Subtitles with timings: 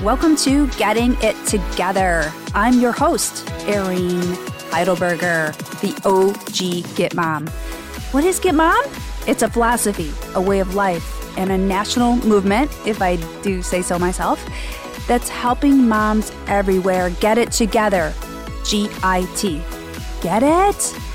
[0.00, 2.32] Welcome to Getting It Together.
[2.54, 4.20] I'm your host, Erin
[4.70, 7.46] Heidelberger, the OG Get Mom.
[8.12, 8.82] What is Get Mom?
[9.26, 13.82] It's a philosophy, a way of life, and a national movement, if I do say
[13.82, 14.44] so myself,
[15.06, 18.12] that's helping moms everywhere get it together.
[18.64, 19.62] G I T.
[20.20, 21.11] Get it?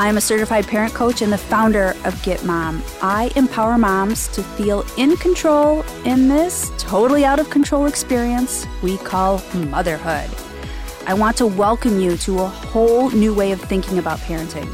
[0.00, 2.84] I'm a certified parent coach and the founder of Get Mom.
[3.02, 8.96] I empower moms to feel in control in this totally out of control experience we
[8.98, 10.30] call motherhood.
[11.08, 14.72] I want to welcome you to a whole new way of thinking about parenting.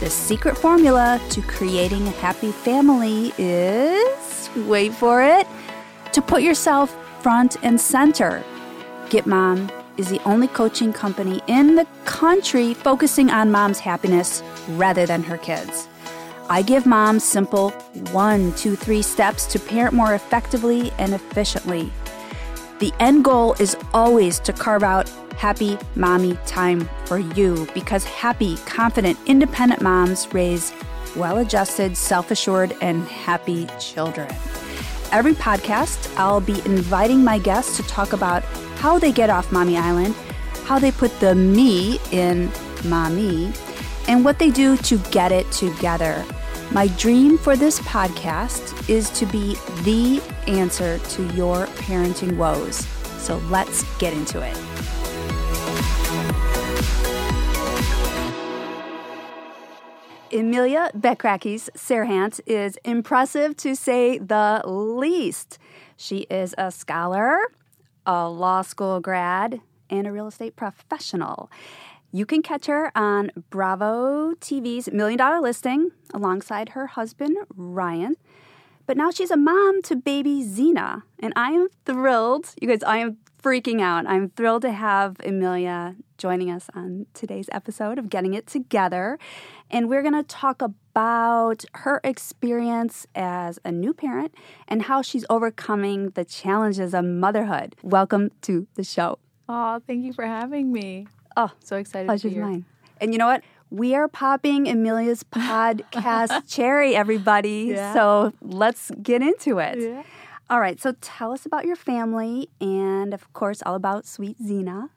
[0.00, 5.46] The secret formula to creating a happy family is wait for it
[6.12, 8.42] to put yourself front and center.
[9.10, 15.06] Get Mom is the only coaching company in the country focusing on mom's happiness rather
[15.06, 15.88] than her kids.
[16.48, 17.70] I give moms simple
[18.12, 21.90] one, two, three steps to parent more effectively and efficiently.
[22.78, 28.56] The end goal is always to carve out happy mommy time for you because happy,
[28.66, 30.72] confident, independent moms raise
[31.16, 34.28] well adjusted, self assured, and happy children.
[35.12, 38.44] Every podcast, I'll be inviting my guests to talk about
[38.76, 40.14] how they get off Mommy Island,
[40.64, 42.50] how they put the me in
[42.84, 43.52] mommy,
[44.08, 46.24] and what they do to get it together.
[46.72, 52.86] My dream for this podcast is to be the answer to your parenting woes.
[53.18, 54.56] So let's get into it.
[60.32, 65.58] Emilia Bechrakis Serhant is impressive to say the least.
[65.96, 67.38] She is a scholar,
[68.04, 71.48] a law school grad, and a real estate professional.
[72.12, 78.16] You can catch her on Bravo TV's Million Dollar Listing alongside her husband, Ryan.
[78.86, 82.54] But now she's a mom to baby Zena, and I am thrilled.
[82.60, 84.06] You guys, I am freaking out.
[84.06, 89.18] I'm thrilled to have Amelia joining us on today's episode of Getting It Together.
[89.70, 94.32] And we're going to talk about her experience as a new parent
[94.68, 97.74] and how she's overcoming the challenges of motherhood.
[97.82, 99.18] Welcome to the show.
[99.48, 101.06] Oh, thank you for having me.
[101.36, 102.64] Oh, so excited pleasure's to mine.
[103.00, 103.42] And you know what?
[103.70, 107.72] We are popping Amelia's podcast cherry, everybody.
[107.74, 107.92] Yeah.
[107.92, 109.78] So let's get into it.
[109.78, 110.02] Yeah.
[110.48, 110.80] All right.
[110.80, 114.90] So tell us about your family and, of course, all about sweet Zena.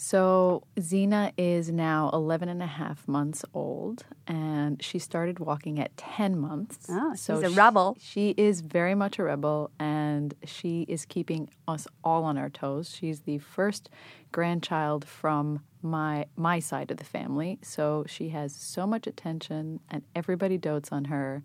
[0.00, 5.96] So, Zena is now 11 and a half months old, and she started walking at
[5.96, 6.86] 10 months.
[6.88, 7.96] Oh, so she's a she- rebel.
[8.00, 12.94] She is very much a rebel, and she is keeping us all on our toes.
[12.96, 13.90] She's the first
[14.30, 20.04] grandchild from my my side of the family, so she has so much attention, and
[20.14, 21.42] everybody dotes on her,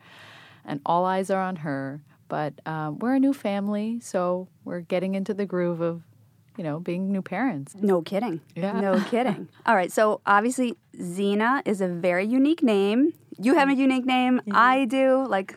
[0.63, 2.03] and all eyes are on her.
[2.27, 6.03] But um, we're a new family, so we're getting into the groove of,
[6.57, 7.75] you know, being new parents.
[7.79, 8.41] No kidding.
[8.55, 8.79] Yeah.
[8.79, 9.47] No kidding.
[9.65, 9.91] All right.
[9.91, 13.13] So obviously, Zena is a very unique name.
[13.39, 14.41] You have a unique name.
[14.51, 15.25] I do.
[15.27, 15.55] Like,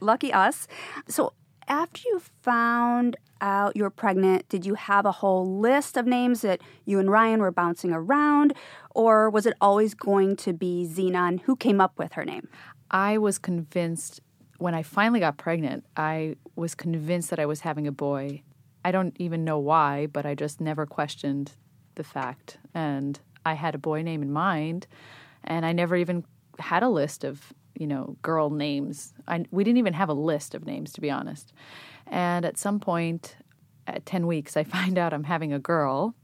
[0.00, 0.66] lucky us.
[1.08, 1.32] So
[1.66, 6.60] after you found out you're pregnant, did you have a whole list of names that
[6.84, 8.54] you and Ryan were bouncing around?
[8.94, 11.24] Or was it always going to be Zena?
[11.24, 12.48] And who came up with her name?
[12.90, 14.20] I was convinced
[14.58, 18.42] when I finally got pregnant, I was convinced that I was having a boy.
[18.88, 21.52] I don't even know why, but I just never questioned
[21.96, 22.56] the fact.
[22.72, 24.86] And I had a boy name in mind,
[25.44, 26.24] and I never even
[26.58, 29.12] had a list of, you know, girl names.
[29.26, 31.52] I, we didn't even have a list of names, to be honest.
[32.06, 33.36] And at some point,
[33.86, 36.14] at 10 weeks, I find out I'm having a girl.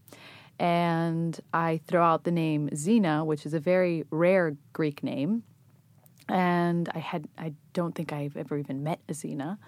[0.57, 5.43] And I throw out the name Zena, which is a very rare Greek name
[6.27, 9.59] and I had I don't think I've ever even met a Zena.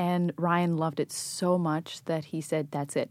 [0.00, 3.10] And Ryan loved it so much that he said, "That's it."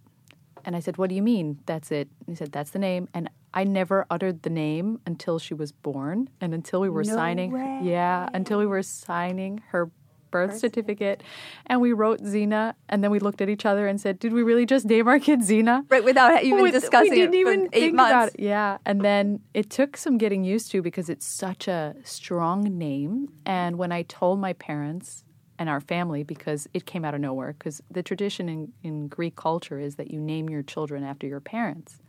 [0.65, 1.47] And I said, "What do you mean?
[1.67, 5.37] That's it?" And he said, "That's the name." And I never uttered the name until
[5.39, 7.79] she was born, and until we were No signing, way.
[7.83, 9.83] yeah, until we were signing her
[10.31, 11.23] birth certificate,
[11.65, 14.43] and we wrote Zena, and then we looked at each other and said, "Did we
[14.43, 17.59] really just name our kid Zena?" Right, without even With- discussing we didn't it even
[17.61, 18.11] for eight think months.
[18.11, 18.39] about it.
[18.39, 19.23] Yeah, and then
[19.53, 23.29] it took some getting used to because it's such a strong name.
[23.45, 25.23] And when I told my parents
[25.59, 29.35] and our family, because it came out of nowhere, because the tradition in, in Greek
[29.35, 32.01] culture is that you name your children after your parents.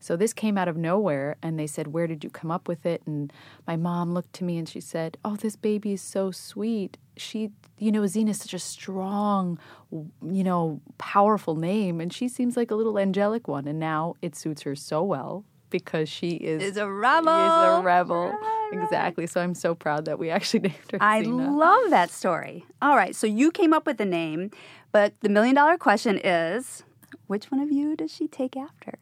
[0.00, 2.86] So this came out of nowhere, and they said, "Where did you come up with
[2.86, 3.32] it?" And
[3.66, 6.96] my mom looked to me and she said, "Oh, this baby is so sweet.
[7.18, 9.58] She, you know, Zena is such a strong,
[9.92, 13.68] you know, powerful name, and she seems like a little angelic one.
[13.68, 17.28] And now it suits her so well because she is Is a rebel.
[17.32, 18.34] Is a rebel.
[18.72, 19.26] Exactly.
[19.26, 20.98] So I'm so proud that we actually named her.
[21.00, 22.64] I love that story.
[22.82, 24.50] All right, so you came up with the name,
[24.92, 26.82] but the million dollar question is
[27.26, 28.98] Which one of you does she take after?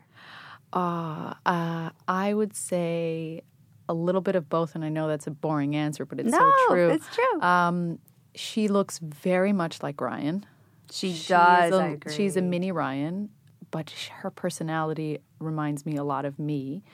[0.73, 3.43] Uh, uh, I would say
[3.89, 6.39] a little bit of both, and I know that's a boring answer, but it's no,
[6.69, 6.91] so true.
[6.91, 7.41] it's true.
[7.43, 7.99] Um,
[8.35, 10.45] she looks very much like Ryan.
[10.91, 11.73] she does.
[11.73, 12.13] is a- I agree.
[12.13, 13.29] She's a mini Ryan,
[13.75, 13.91] but
[14.21, 16.85] her personality reminds me a lot of me.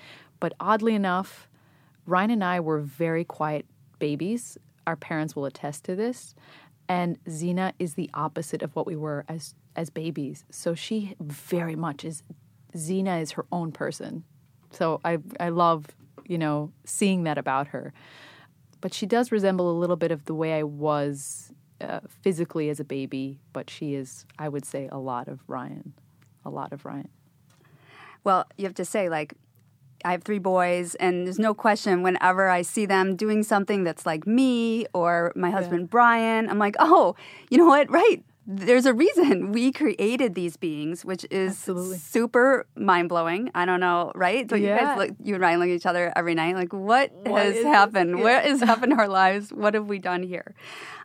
[0.41, 1.47] But oddly enough,
[2.07, 3.67] Ryan and I were very quiet
[3.99, 4.57] babies.
[4.87, 6.35] Our parents will attest to this.
[6.89, 10.47] And Zena is the opposite of what we were as as babies.
[10.49, 12.23] So she very much is
[12.75, 14.25] Zena is her own person.
[14.71, 15.85] So I I love,
[16.25, 17.93] you know, seeing that about her.
[18.81, 22.81] But she does resemble a little bit of the way I was uh, physically as
[22.81, 25.93] a baby, but she is, I would say, a lot of Ryan.
[26.51, 27.09] A lot of Ryan.
[28.25, 29.35] Well, you have to say, like,
[30.05, 34.05] I have three boys, and there's no question whenever I see them doing something that's
[34.05, 37.15] like me or my husband Brian, I'm like, oh,
[37.51, 37.89] you know what?
[37.91, 38.25] Right.
[38.53, 41.99] There's a reason we created these beings, which is Absolutely.
[41.99, 43.51] super mind blowing.
[43.55, 44.51] I don't know, right?
[44.51, 47.13] So you guys look, you and Ryan look at each other every night, like, what,
[47.13, 48.19] What has happened?
[48.19, 48.25] yeah.
[48.25, 49.53] What has happened in our lives?
[49.53, 50.55] What have we done here?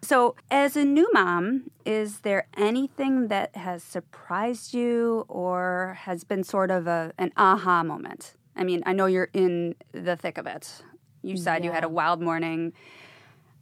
[0.01, 6.43] So, as a new mom, is there anything that has surprised you or has been
[6.43, 8.33] sort of a, an aha moment?
[8.55, 10.81] I mean, I know you're in the thick of it.
[11.21, 12.73] You said you had a wild morning.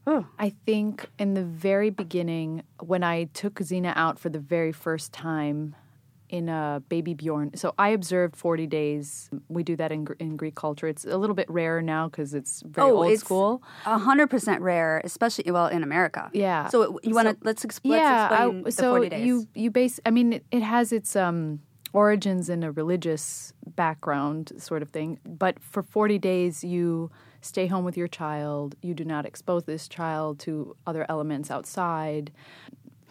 [0.06, 5.14] I think in the very beginning, when I took Zena out for the very first
[5.14, 5.76] time
[6.30, 9.30] in a baby Bjorn, so I observed 40 days.
[9.50, 10.88] We do that in, in Greek culture.
[10.88, 13.62] It's a little bit rarer now because it's very old Oh, it's school.
[13.86, 16.30] A hundred percent rare, especially well in America.
[16.34, 16.68] Yeah.
[16.70, 19.26] So you want to let's, exp- yeah, let's explain I, the so forty days.
[19.26, 20.00] you you base.
[20.06, 21.60] I mean, it, it has its um,
[21.94, 25.20] origins in a religious background, sort of thing.
[25.26, 27.12] But for forty days, you
[27.44, 28.75] stay home with your child.
[28.81, 32.31] You do not expose this child to other elements outside.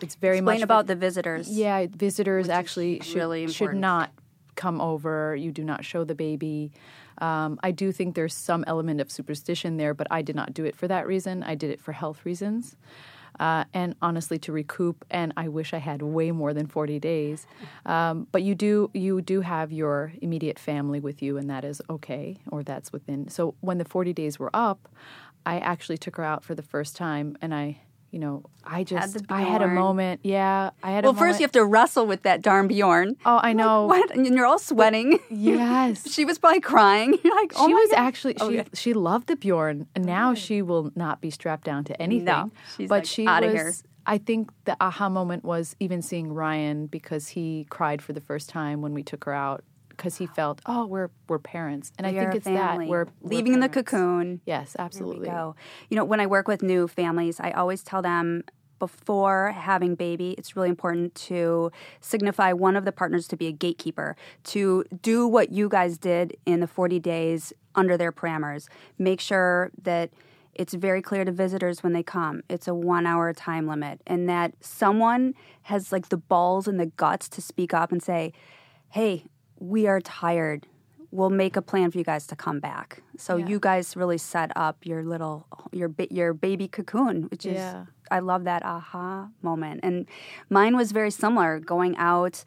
[0.01, 1.49] It's very explain much about the visitors.
[1.49, 4.11] yeah, visitors actually should, really should not
[4.57, 5.37] come over.
[5.37, 6.73] You do not show the baby.
[7.19, 10.65] Um, I do think there's some element of superstition there, but I did not do
[10.65, 11.43] it for that reason.
[11.43, 12.77] I did it for health reasons.
[13.43, 17.45] Uh, and honestly, to recoup, and I wish I had way more than 40 days.
[17.85, 21.83] Um, but you do you do have your immediate family with you, and that is
[21.91, 23.27] okay, or that's within.
[23.27, 24.89] So when the 40 days were up,
[25.45, 27.81] I actually took her out for the first time, and I,
[28.13, 30.21] you know, I just the I had a moment.
[30.23, 31.05] Yeah, I had.
[31.05, 31.21] A moment.
[31.21, 33.17] Well, first you have to wrestle with that darn Bjorn.
[33.25, 33.87] Oh, I know.
[33.87, 34.15] What?
[34.15, 35.19] And you're all sweating.
[35.31, 36.09] Yes.
[36.13, 37.19] she was probably crying.
[37.25, 37.99] You're like, oh she was God.
[37.99, 38.69] actually oh, she Okay.
[38.75, 42.27] she loved the Bjorn, and now oh, she will not be strapped down to anything.
[42.27, 43.55] No, she's but like, she "Outta was.
[43.55, 43.73] here."
[44.05, 48.49] I think the aha moment was even seeing Ryan because he cried for the first
[48.51, 49.65] time when we took her out
[50.03, 52.87] because he felt, oh, we're we're parents, and I think it's family.
[52.87, 54.41] that we're, we're leaving the cocoon.
[54.45, 55.29] Yes, we absolutely.
[55.29, 55.55] go.
[55.91, 58.43] You know, when I work with new families, I always tell them
[58.81, 61.71] before having baby, it's really important to
[62.01, 66.37] signify one of the partners to be a gatekeeper, to do what you guys did
[66.47, 68.67] in the 40 days under their parameters.
[68.99, 70.11] Make sure that
[70.53, 72.43] it's very clear to visitors when they come.
[72.49, 76.87] It's a one hour time limit, and that someone has like the balls and the
[76.87, 78.33] guts to speak up and say,
[78.93, 79.25] hey,
[79.63, 80.67] we are tired.
[81.11, 83.03] We'll make a plan for you guys to come back.
[83.19, 83.47] So Yeah.
[83.47, 87.85] you guys really set up your little your your baby cocoon, which is Yeah.
[88.11, 89.81] I love that aha moment.
[89.83, 90.07] And
[90.51, 91.61] mine was very similar.
[91.61, 92.45] Going out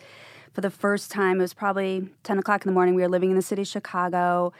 [0.53, 2.95] for the first time, it was probably ten o'clock in the morning.
[2.95, 4.51] We were living in the city of Chicago.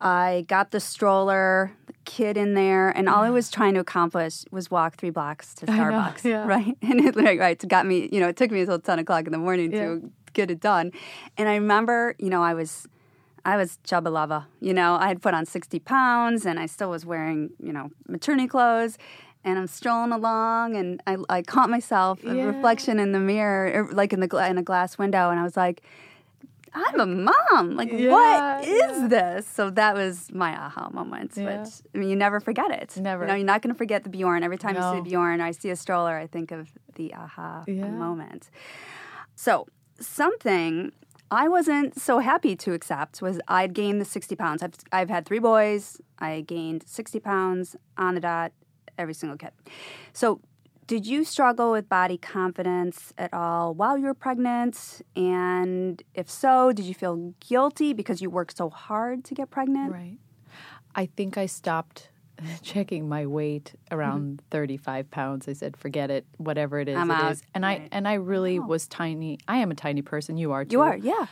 [0.00, 4.44] I got the stroller, the kid in there, and all I was trying to accomplish
[4.50, 6.24] was walk three blocks to know, Starbucks.
[6.24, 6.44] yeah.
[6.56, 8.08] Right, and it like, right, it got me.
[8.12, 9.84] You know, it took me until ten o'clock in the morning Yeah.
[9.84, 10.92] to get it done.
[11.38, 12.86] And I remember, you know, I was
[13.46, 14.46] I was chubba lava.
[14.60, 17.90] You know, I had put on 60 pounds and I still was wearing, you know,
[18.08, 18.96] maternity clothes.
[19.46, 22.44] And I'm strolling along and I, I caught myself, a Yeah.
[22.44, 25.28] reflection in the mirror, er, like in, the, in a glass window.
[25.28, 25.82] And I was like,
[26.72, 27.76] I'm a mom.
[27.76, 29.08] Like, Yeah, what is yeah.
[29.08, 29.46] this?
[29.46, 32.96] So that was my aha moment, which I mean, you never forget it.
[32.96, 33.24] Never.
[33.24, 34.42] You know, you're not going to forget the Bjorn.
[34.42, 37.12] Every time you see a Bjorn or I see a stroller, I think of the
[37.14, 38.48] aha moment.
[39.36, 39.66] So,
[40.06, 40.92] something
[41.30, 44.62] I wasn't so happy to accept was I'd gained the 60 pounds.
[44.62, 46.00] I've, I've had three boys.
[46.18, 48.52] I gained 60 pounds on the dot,
[48.98, 49.50] every single kid.
[50.12, 50.40] So,
[50.86, 55.00] did you struggle with body confidence at all while you were pregnant?
[55.16, 59.92] And if so, did you feel guilty because you worked so hard to get pregnant?
[59.92, 60.18] Right.
[60.94, 62.10] I think I stopped
[62.62, 65.48] checking my weight around 35 pounds.
[65.48, 67.32] I said, forget it, whatever it is, I'm it out.
[67.32, 67.42] is.
[67.54, 69.38] And I and I really was tiny.
[69.48, 70.36] I am a tiny person.
[70.36, 70.72] You are too.
[70.72, 71.26] You are, yeah.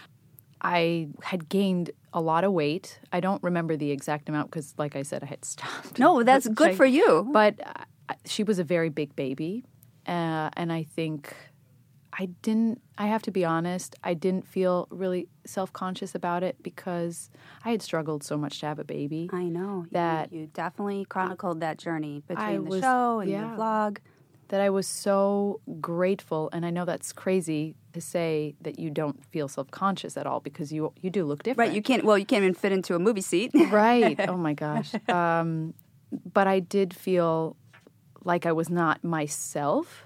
[0.61, 3.01] I had gained a lot of weight.
[3.13, 5.99] I don't remember the exact amount because, like I said, I had stopped.
[5.99, 7.29] No, that's good for you.
[7.33, 9.65] But uh, she was a very big baby,
[10.07, 11.35] uh, and I think
[12.13, 16.63] I didn't, I have to be honest, I didn't feel really self conscious about it
[16.63, 17.31] because
[17.65, 19.31] I had struggled so much to have a baby.
[19.33, 23.31] I know You- That- you, definitely chronicled that journey between I the was- show and
[23.31, 23.51] yeah.
[23.51, 23.99] the vlog.
[24.49, 29.25] that I was so grateful, and I know that's crazy to say that you don't
[29.25, 31.69] feel self conscious at all because you you do look different.
[31.71, 32.05] Right, you can't.
[32.05, 33.51] Well, you can't even fit into a movie seat.
[33.71, 34.21] right.
[34.29, 34.93] Oh my gosh.
[35.09, 35.73] Um,
[36.35, 37.57] but I did feel
[38.25, 40.05] like I was not myself.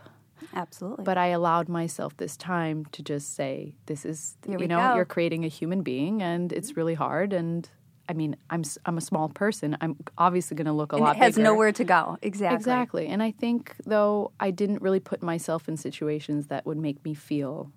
[0.54, 1.04] Absolutely.
[1.04, 4.94] But I allowed myself this time to just say, "This is Here you know, go.
[4.96, 6.80] you're creating a human being, and it's mm-hmm.
[6.80, 7.68] really hard." And
[8.08, 9.76] I mean, I'm I'm a small person.
[9.80, 11.44] I'm obviously going to look a And lot it has bigger.
[11.44, 12.18] nowhere to go.
[12.22, 12.56] Exactly.
[12.56, 13.06] Exactly.
[13.08, 17.14] And I think, though, I didn't really put myself in situations that would make me
[17.14, 17.72] feel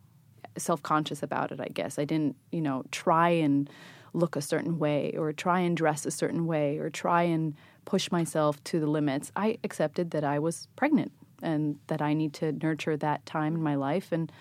[0.57, 1.97] self conscious about it, I guess.
[1.97, 3.69] I didn't, you know, try and
[4.13, 8.11] look a certain way or try and dress a certain way or try and push
[8.11, 9.31] myself to the limits.
[9.35, 13.61] I accepted that I was pregnant and that I need to nurture that time in
[13.61, 14.11] my life.
[14.11, 14.31] And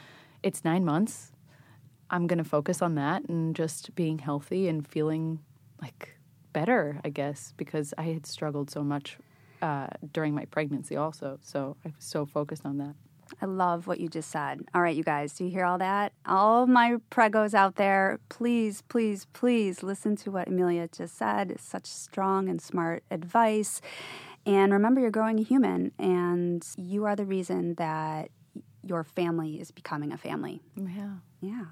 [0.42, 1.32] it's nine months.
[2.10, 5.40] I'm going to focus on that and just being healthy and feeling
[5.80, 6.16] like
[6.52, 9.18] better, I guess, because I had struggled so much
[9.60, 11.38] uh, during my pregnancy also.
[11.42, 12.94] So I was so focused on that.
[13.42, 14.62] I love what you just said.
[14.74, 16.12] All right, you guys, do you hear all that?
[16.24, 21.50] All my pregos out there, please, please, please listen to what Amelia just said.
[21.50, 23.82] It's such strong and smart advice.
[24.48, 28.30] And remember, you're growing a human, and you are the reason that
[28.82, 30.62] your family is becoming a family.
[30.74, 31.16] Yeah.
[31.40, 31.64] Yeah.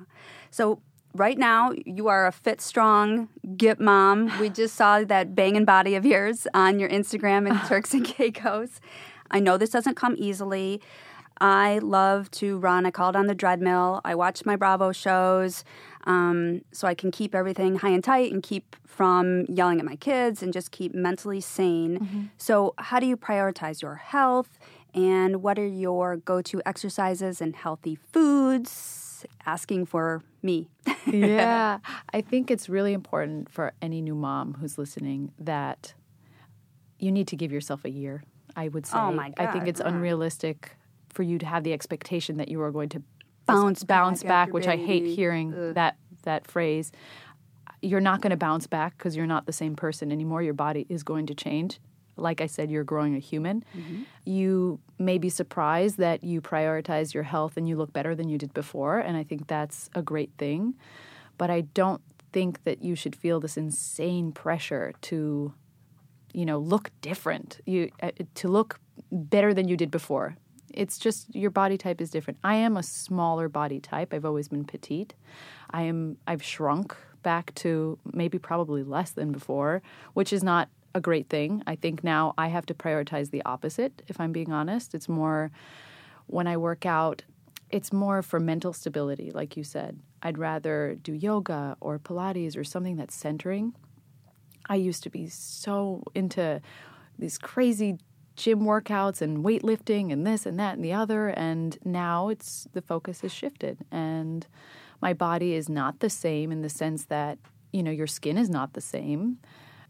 [0.51, 0.83] So
[1.15, 4.39] right now you are a fit, strong Git mom.
[4.39, 8.81] We just saw that banging body of yours on your Instagram and Turks and Caicos.
[9.31, 10.83] I know this doesn't come easily.
[11.41, 12.87] I love to run.
[12.87, 14.01] I call it on the treadmill.
[14.05, 15.65] I watch my Bravo shows
[16.07, 19.97] um, so I can keep everything high and tight and keep from yelling at my
[19.97, 22.31] kids and just keep mentally sane.
[22.39, 24.59] So, how do you prioritize your health?
[24.95, 29.27] And what are your go to exercises and healthy foods?
[29.45, 30.71] Asking for me.
[31.07, 31.79] yeah.
[32.13, 35.93] I think it's really important for any new mom who's listening that
[36.99, 38.23] you need to give yourself a year.
[38.55, 38.97] I would say.
[38.97, 39.47] Oh, my God.
[39.47, 39.89] I think it's yeah.
[39.89, 40.77] unrealistic
[41.11, 43.03] for you to have the expectation that you are going to
[43.47, 46.93] Bounce bounce back which I hate hearing that that phrase.
[47.83, 50.43] You're not going to bounce back because you're not the same person anymore.
[50.43, 51.79] Your body is going to change.
[52.17, 53.63] Like I said, you're growing a human.
[53.77, 54.03] Mm-hmm.
[54.25, 58.39] You may be surprised that you prioritize your health and you look better than you
[58.39, 60.75] did before, and I think that's a great thing.
[61.37, 62.01] But I don't
[62.33, 65.53] think that you should feel this insane pressure to
[66.33, 68.79] you know look different you uh, to look
[69.11, 70.37] better than you did before
[70.75, 72.39] it's just your body type is different.
[72.45, 74.13] I am a smaller body type.
[74.13, 75.15] I've always been petite.
[75.71, 79.83] I am i've shrunk back to maybe probably less than before
[80.15, 81.63] which is not a great thing.
[81.67, 84.95] I think now i have to prioritize the opposite if i'm being honest.
[84.95, 85.51] It's more
[86.27, 87.23] when i work out
[87.69, 89.99] it's more for mental stability like you said.
[90.23, 93.75] I'd rather do yoga or pilates or something that's centering.
[94.69, 96.61] I used to be so into
[97.19, 97.99] these crazy
[98.37, 102.83] gym workouts and weightlifting and this and that and the other and now it's the
[102.83, 103.79] focus has shifted.
[103.91, 104.47] And
[105.01, 107.39] my body is not the same in the sense that
[107.73, 109.39] you know your skin is not the same.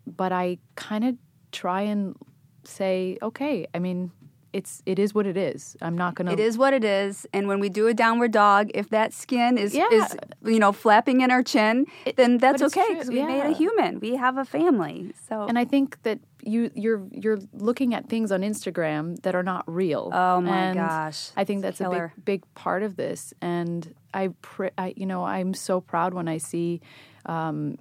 [0.06, 1.16] But I kind of
[1.52, 2.16] try and
[2.64, 4.10] say okay I mean
[4.56, 7.26] it's it is what it is I'm not going to It is what it is.
[7.34, 9.88] And when we do a downward dog, if that skin is, Yeah.
[9.92, 11.86] is you know, flapping in our chin,
[12.16, 14.00] then that's okay because we made a human.
[14.00, 15.12] We have a family.
[15.28, 19.42] So And I think that you you're you're looking at things on Instagram that are
[19.42, 20.10] not real.
[20.12, 21.30] Oh, my And gosh.
[21.36, 23.34] I think that's a big big part of this.
[23.42, 26.80] And I, pr- I you know I'm so proud when I see.
[27.26, 27.76] Um,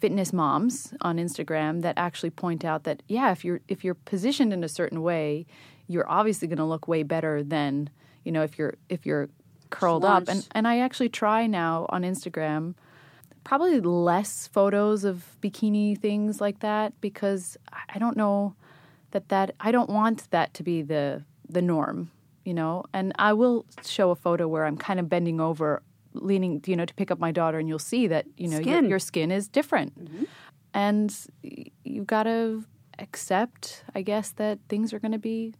[0.00, 4.50] fitness moms on Instagram that actually point out that yeah if you're if you're positioned
[4.50, 5.44] in a certain way
[5.86, 7.90] you're obviously going to look way better than
[8.24, 9.28] you know if you're if you're
[9.70, 12.74] curled up and and I actually try now on Instagram
[13.44, 18.54] probably less photos of bikini things like that because I don't know
[19.10, 22.10] that that I don't want that to be the the norm,
[22.44, 22.84] you know.
[22.92, 26.84] And I will show a photo where I'm kind of bending over, leaning, you know,
[26.84, 28.88] to pick up my daughter, and you'll see that you know your, Skin.
[28.88, 30.24] your skin is different, mm-hmm.
[30.74, 31.16] and
[31.84, 32.64] you've got to
[32.98, 35.54] accept, I guess, that things are going to be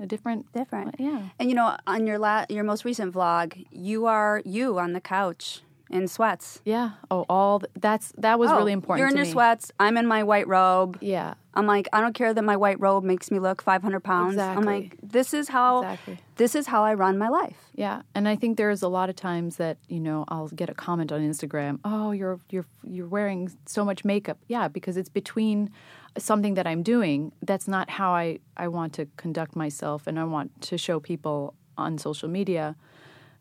[0.00, 0.96] a different, different.
[0.98, 1.28] yeah.
[1.38, 5.00] And you know, on your la- your most recent vlog, you are you on the
[5.00, 6.60] couch in sweats.
[6.64, 6.90] Yeah.
[7.10, 9.00] Oh, all th- that's that was Oh, really important.
[9.00, 9.32] You're in your me.
[9.32, 9.72] sweats.
[9.80, 10.96] I'm in my white robe.
[11.00, 11.34] Yeah.
[11.52, 14.34] I'm like, I don't care that my white robe makes me look 500 pounds.
[14.34, 14.56] exactly.
[14.56, 16.18] I'm like, this is how Exactly.
[16.36, 17.56] this is how I run my life.
[17.74, 20.74] Yeah, and I think there's a lot of times that you know I'll get a
[20.74, 21.80] comment on Instagram.
[21.84, 24.38] Oh, you're you're you're wearing so much makeup.
[24.46, 25.70] Yeah, because it's between
[26.18, 27.32] something that I'm doing.
[27.42, 31.54] That's not how I I want to conduct myself, and I want to show people
[31.76, 32.76] on social media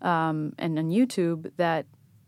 [0.02, 1.86] um, and on YouTube that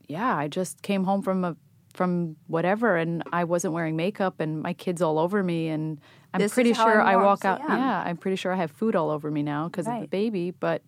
[0.08, 1.56] yeah, I just came home from a
[1.94, 6.00] from whatever and I wasn't wearing makeup and my kids all over me and
[6.34, 7.78] I'm This pretty sure I walk out yeah.
[7.78, 10.52] yeah, I'm pretty sure I have food all over me now because of the baby,
[10.52, 10.82] but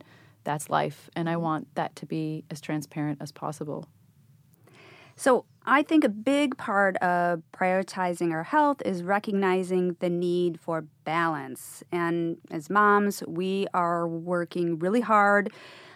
[0.46, 3.88] that's life and I want that to be as transparent as possible.
[5.16, 10.86] So I think a big part of prioritizing our health is recognizing the need for
[11.06, 11.84] balance.
[11.92, 15.52] And as moms, we are working really hard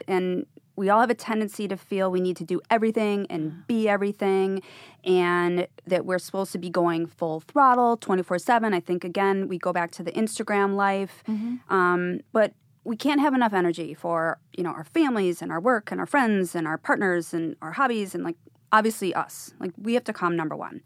[0.08, 0.46] and
[0.78, 4.62] we all have a tendency to feel we need to do everything and be everything
[5.04, 9.74] and that we're supposed to be going full throttle 24-7 i think again we go
[9.74, 11.24] back to the instagram life
[11.70, 15.92] um, but we can't have enough energy for you know our families and our work
[15.92, 18.38] and our friends and our partners and our hobbies and like
[18.72, 19.54] obviously us.
[19.60, 20.82] Like we have to come number one.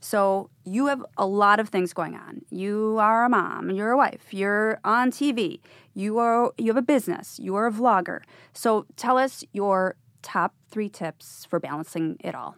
[0.00, 2.42] So you have a lot of things going on.
[2.50, 5.60] You are a mom you're a wife you're on tv
[5.94, 8.20] you are you have a business you are a vlogger.
[8.52, 12.56] So tell us your top three tips for balancing it all.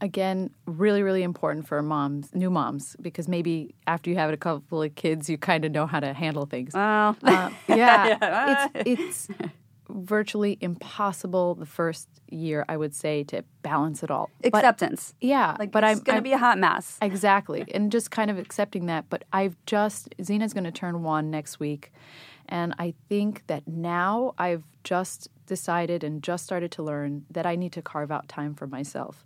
[0.00, 4.82] Again, really, really important for moms, new moms, because maybe after you have a couple
[4.82, 6.74] of kids, you kind of know how to handle things.
[6.74, 7.16] well.
[7.22, 9.28] Uh, yeah, it's, it's
[9.92, 14.30] virtually impossible the first year, I would say, to balance it all.
[14.40, 17.64] But- acceptance yeah, like but it's I'm gonna be a hot mess Exactly.
[17.74, 19.06] And just kind of accepting that.
[19.10, 21.92] But I've just, Zena's going to turn one next week.
[22.48, 27.56] And I think that now I've just decided and just started to learn that I
[27.56, 29.24] need to carve out time for myself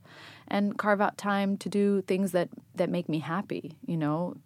[0.48, 3.76] and carve out time to do things that, that make me happy.
[3.86, 4.36] You know,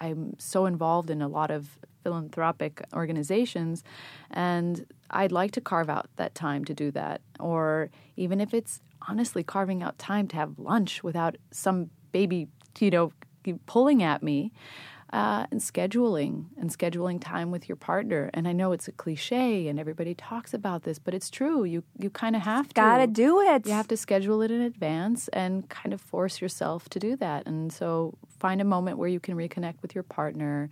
[0.00, 3.82] I'm so involved in a lot of philanthropic organizations,
[4.30, 7.20] and I'd like to carve out that time to do that.
[7.38, 12.48] Or even if it's honestly carving out time to have lunch without some baby,
[12.78, 13.12] you know,
[13.66, 14.52] pulling at me.
[15.12, 18.28] Uh, and scheduling and scheduling time with your partner.
[18.34, 21.62] And I know it's a cliche and everybody talks about this, but it's true.
[21.62, 24.60] You you kind of have to gotta do it you have to schedule it in
[24.60, 27.46] advance and kind of force yourself to do that.
[27.46, 30.70] And so find a moment where you can reconnect with your partner,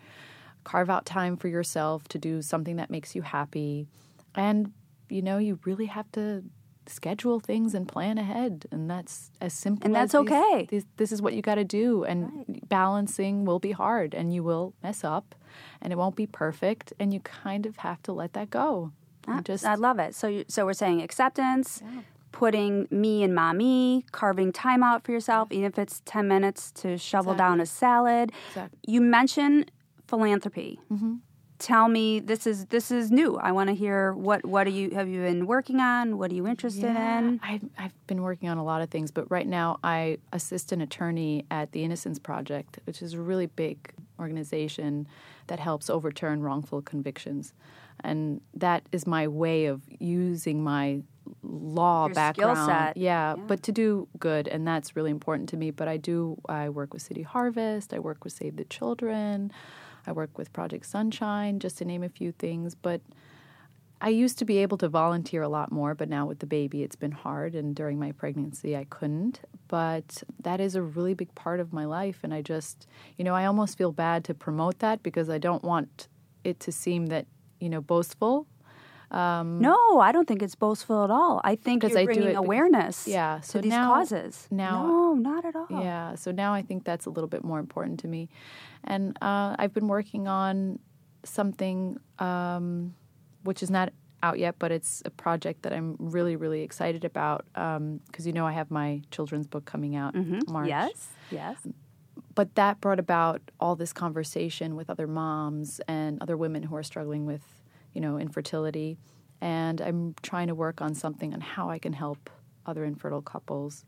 [0.65, 3.87] carve out time for yourself to do something that makes you happy.
[4.35, 4.73] And,
[5.09, 6.45] you know, you really have to
[6.87, 8.67] schedule things and plan ahead.
[8.71, 10.67] And that's as simple And as that's these- okay.
[10.71, 12.05] these- this is what you got to do.
[12.05, 15.35] And balancing will be hard and you will mess up
[15.81, 16.93] and it won't be perfect.
[17.01, 18.93] And you kind of have to let that go.
[19.27, 20.15] Ah, just I love it.
[20.15, 21.83] So, you, so we're saying acceptance,
[22.33, 26.99] putting me and mommy, carving time out for yourself, even if it's ten minutes to
[26.99, 28.33] shovel down a salad.
[28.49, 28.79] Exactly.
[28.87, 29.71] You mentioned
[30.07, 30.79] philanthropy.
[30.93, 31.15] Mm-hmm.
[31.59, 33.37] Tell me this is this is new.
[33.37, 36.19] I want to hear what what are you have you been working on?
[36.19, 37.41] What are you interested in?
[37.43, 40.81] I've, I've been working on a lot of things, but right now I assist an
[40.81, 45.07] attorney at the Innocence Project, which is a really big organization
[45.47, 47.55] that helps overturn wrongful convictions.
[48.03, 51.03] And that is my way of using my
[51.43, 52.67] law Your skill background.
[52.67, 52.97] set.
[52.97, 55.71] Yeah, but to do good, and that's really important to me.
[55.71, 59.53] But I do, I work with City Harvest, I work with Save the Children,
[60.07, 62.75] I work with Project Sunshine, just to name a few things.
[62.75, 63.01] But
[64.01, 66.83] I used to be able to volunteer a lot more, but now with the baby,
[66.83, 67.55] it's been hard.
[67.55, 69.41] And during my pregnancy, I couldn't.
[69.69, 72.21] But that is a really big part of my life.
[72.23, 72.87] And I just,
[73.17, 76.09] you know, I almost feel bad to promote that because I don't want
[76.43, 77.27] it to seem that,
[77.61, 78.47] you know, boastful.
[79.15, 81.41] No, I don't think it's boastful at all.
[81.45, 84.49] I think you're I bringing it because- awareness yeah, to so these now- causes.
[84.51, 85.67] now- no, not at all.
[85.71, 88.29] Yeah, so now I think that's a little bit more important to me.
[88.83, 90.79] And uh, I've been working on
[91.25, 92.95] something um,
[93.45, 97.45] which is not out yet, but it's a project that I'm really, really excited about
[97.53, 100.25] because you know I have my children's book coming out March.
[100.27, 100.67] Mm-hmm.
[100.67, 101.57] Yes, yes.
[102.35, 106.83] But that brought about all this conversation with other moms and other women who are
[106.83, 107.43] struggling with,
[107.95, 108.97] you know, infertility.
[109.41, 112.31] And I'm trying to work on something on how I can help
[112.67, 113.85] other infertile couples,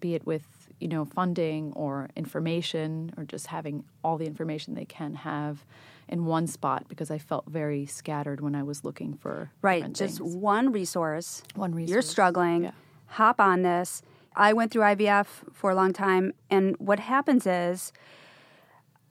[0.00, 0.42] be it with,
[0.80, 5.64] you know, funding or information or just having all the information they can have
[6.08, 10.18] in one spot because I felt very scattered when I was looking for Right, just
[10.18, 10.34] things.
[10.34, 11.42] one resource.
[11.54, 11.92] One resource.
[11.92, 12.64] You're struggling.
[12.64, 12.70] Yeah.
[13.06, 14.02] Hop on this.
[14.34, 17.92] I went through IVF for a long time, and what happens is,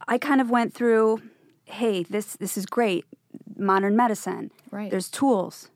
[0.07, 1.21] I kind of went through,
[1.65, 3.05] hey, this this is great,
[3.57, 4.51] modern medicine.
[4.71, 4.89] Right.
[4.91, 5.69] There's tools.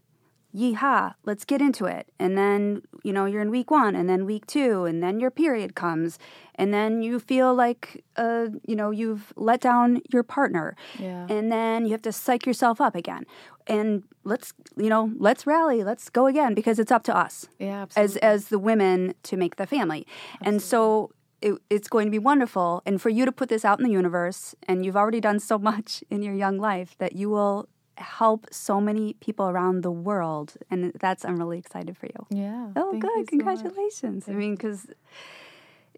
[0.53, 2.11] Yeehaw, let's get into it.
[2.19, 5.31] And then, you know, you're in week one and then week two, and then your
[5.31, 6.19] period comes.
[6.55, 10.75] And then you feel like, uh, you know, you've let down your partner.
[10.99, 11.25] Yeah.
[11.29, 13.25] And then you have to psych yourself up again.
[13.65, 17.83] And let's, you know, let's rally, let's go again because it's up to us Yeah,
[17.95, 18.21] as absolutely.
[18.21, 20.05] as the women to make the family.
[20.41, 22.81] And so it, it's going to be wonderful.
[22.85, 25.57] And for you to put this out in the universe, and you've already done so
[25.71, 30.53] much in your young life that you will help so many people around the world,
[30.69, 32.25] and that's I'm really excited for you.
[32.29, 32.71] Yeah.
[32.75, 33.09] Oh, good!
[33.11, 33.27] so much.
[33.27, 34.27] Congratulations.
[34.27, 34.87] I mean, because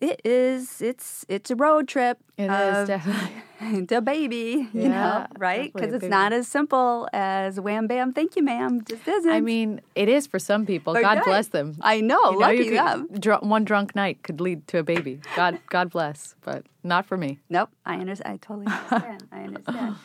[0.04, 2.18] it is it's it's a road trip.
[2.38, 3.86] It is definitely.
[3.88, 5.72] the baby, you Yeah, know, right?
[5.74, 8.84] Because it's not as simple as wham bam, thank you, ma'am.
[8.84, 9.32] Just isn't.
[9.32, 10.94] I mean, it is for some people.
[10.94, 11.78] But God bless them.
[11.82, 13.08] I know, You know, lucky them.
[13.20, 15.22] dr- one drunk night could lead to a baby.
[15.36, 17.40] God, God bless, but not for me.
[17.50, 18.34] Nope, I understand.
[18.34, 19.28] I totally understand.
[19.32, 19.96] I understand.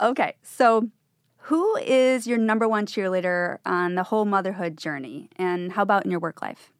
[0.00, 0.88] Okay, so
[1.48, 6.10] who is your number one cheerleader on the whole motherhood journey, and how about in
[6.10, 6.70] your work life?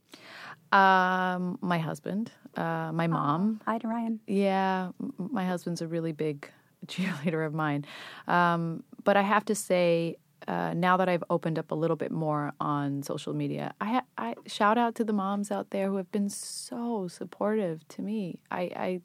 [0.74, 3.60] Um, my husband, uh, my mom.
[3.64, 4.18] Hi to Ryan.
[4.26, 6.50] Yeah, my husband's a really big
[6.86, 7.84] cheerleader of mine.
[8.26, 10.16] Um, but I have to say,
[10.48, 14.34] uh, now that I've opened up a little bit more on social media, I, I
[14.46, 18.40] shout out to the moms out there who have been so supportive to me.
[18.50, 19.00] I, I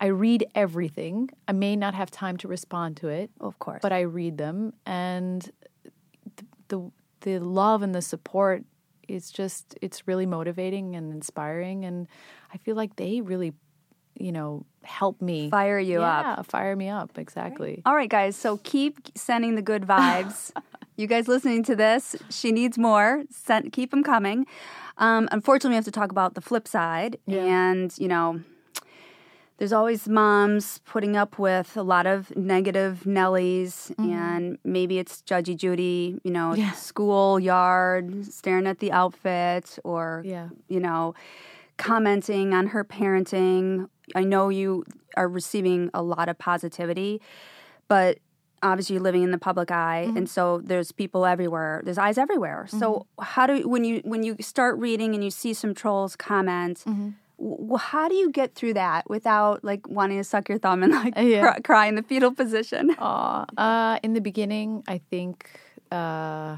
[0.00, 1.28] I read everything.
[1.48, 3.80] I may not have time to respond to it, Of course.
[3.82, 5.42] but I read them, and
[6.36, 6.90] th- the
[7.22, 8.64] the love and the support
[9.08, 12.06] is just it's really motivating and inspiring, and
[12.52, 13.52] I feel like they really,
[14.18, 16.46] you know, help me Fire you up.
[16.46, 17.82] fire me up exactly.
[17.84, 18.36] All right, guys.
[18.36, 20.52] So keep sending the good vibes.
[20.96, 23.24] you guys listening to this, she needs more.
[23.30, 24.46] Send, keep them coming.
[24.96, 27.18] Um, unfortunately, we have to talk about the flip side.
[27.26, 27.44] Yeah.
[27.44, 28.40] And, you know,
[29.58, 35.56] there's always moms putting up with a lot of negative Nellies, and maybe it's Judgy
[35.56, 36.72] Judy, you know, Yeah.
[36.72, 40.48] school yard, staring at the outfit, or, Yeah.
[40.68, 41.14] you know,
[41.76, 43.88] commenting on her parenting.
[44.14, 44.84] I know you
[45.16, 47.20] are receiving a lot of positivity,
[47.88, 48.18] but
[48.62, 50.16] obviously you're living in the public eye Mm-hmm.
[50.16, 54.34] and so there's people everywhere there's eyes everywhere so how do when you when you
[54.40, 57.10] start reading and you see some trolls comment Mm-hmm.
[57.78, 61.14] How do you get through that without like wanting to suck your thumb and like
[61.16, 61.42] Yeah.
[61.42, 65.48] cry, cry in the fetal position Aw, uh, in the beginning, I think
[65.92, 66.56] uh,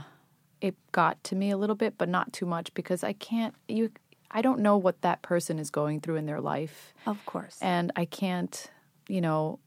[0.60, 3.54] it got to me a little bit, but not too much because I can't.
[3.68, 3.90] You,
[4.30, 7.92] I don't know what that person is going through in their life, of course and
[7.96, 8.70] I can't.
[9.08, 9.58] You know,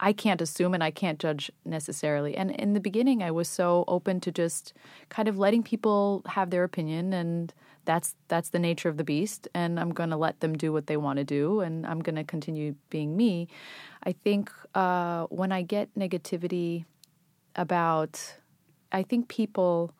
[0.00, 2.34] I can't assume and I can't judge necessarily.
[2.36, 4.72] And in the beginning, I was so open to just
[5.10, 7.52] kind of letting people have their opinion, and
[7.84, 9.48] that's that's the nature of the beast.
[9.54, 12.16] And I'm going to let them do what they want to do, and I'm going
[12.16, 13.48] to continue being me.
[14.02, 16.84] I think uh, when I get negativity
[17.56, 18.36] about,
[18.92, 19.94] I think people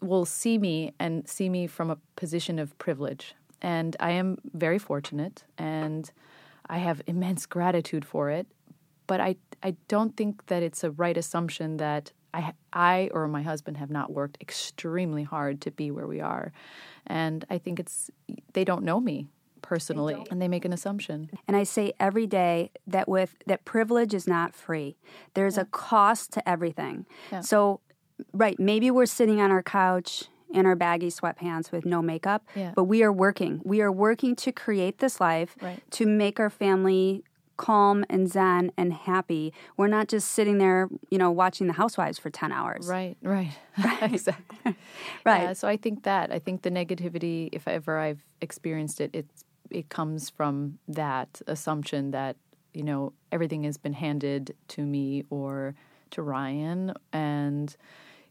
[0.00, 3.34] will see me and see me from a position of privilege.
[3.62, 6.10] And I am very fortunate and
[6.66, 8.46] I have immense gratitude for it.
[9.06, 13.42] But I, I don't think that it's a right assumption that I, I or my
[13.42, 16.52] husband have not worked extremely hard to be where we are.
[17.06, 18.10] And I think it's,
[18.52, 19.26] they don't know me
[19.62, 21.30] personally and they make an assumption.
[21.46, 24.96] And I say every day that with that privilege is not free.
[25.34, 27.06] There's a cost to everything.
[27.30, 27.40] Yeah.
[27.40, 27.80] So,
[28.32, 32.72] right, maybe we're sitting on our couch in our baggy sweatpants with no makeup, Yeah.
[32.74, 33.60] but we are working.
[33.64, 35.80] We are working to create this life Right.
[35.92, 37.22] to make our family
[37.60, 39.52] calm and zen and happy.
[39.76, 42.86] We're not just sitting there, you know, watching the housewives for 10 hours.
[42.88, 43.52] Right, right.
[44.02, 44.76] exactly.
[45.26, 45.42] Right.
[45.42, 49.44] Yeah, so I think that I think the negativity, if ever I've experienced it, it's
[49.70, 52.36] it comes from that assumption that
[52.72, 55.74] you know everything has been handed to me or
[56.12, 57.76] to Ryan, and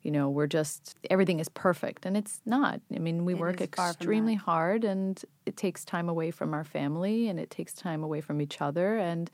[0.03, 2.81] you know we're just everything is perfect, and it's not.
[2.95, 6.31] I mean, we It work is far from extremely hard, and it takes time away
[6.31, 9.29] from our family, and it takes time away from each other, and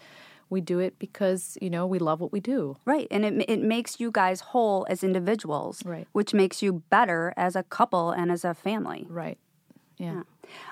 [0.50, 2.78] we do it because you know we love what we do.
[2.86, 3.08] Right.
[3.10, 6.08] And it, it makes you guys whole as individuals, Right.
[6.12, 9.08] which makes you better as a couple and as a family.
[9.10, 9.38] Right.
[9.98, 10.22] Yeah.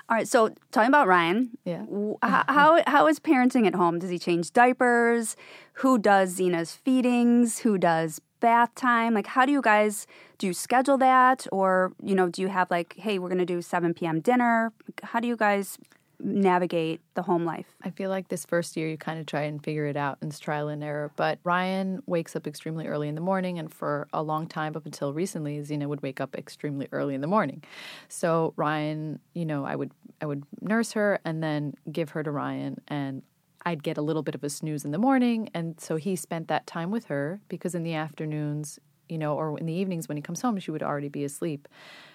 [0.08, 0.28] All right.
[0.28, 1.86] So, talking about Ryan, Yeah.
[2.22, 3.98] how, how is parenting at home?
[3.98, 5.34] Does he change diapers?
[5.74, 7.60] Who does Zena's feedings?
[7.60, 9.14] Who does bath time?
[9.14, 11.46] Like, how do you guys do you schedule that?
[11.50, 14.20] Or, you know, do you have like, hey, we're to do 7 p.m.
[14.20, 14.70] dinner?
[15.02, 15.78] How do you guys
[16.20, 17.74] navigate the home life?
[17.82, 20.30] I feel like this first year you kind of try and figure it out and
[20.30, 21.10] it's trial and error.
[21.16, 24.84] But Ryan wakes up extremely early in the morning, and for a long time up
[24.84, 27.64] until recently, Zena would wake up extremely early in the morning.
[28.08, 32.30] So Ryan, you know, I would I would nurse her and then give her to
[32.30, 33.22] Ryan, and
[33.64, 36.48] I'd get a little bit of a snooze in the morning, and so he spent
[36.48, 40.16] that time with her because in the afternoons, you know, or in the evenings when
[40.16, 41.68] he comes home, she would already be asleep.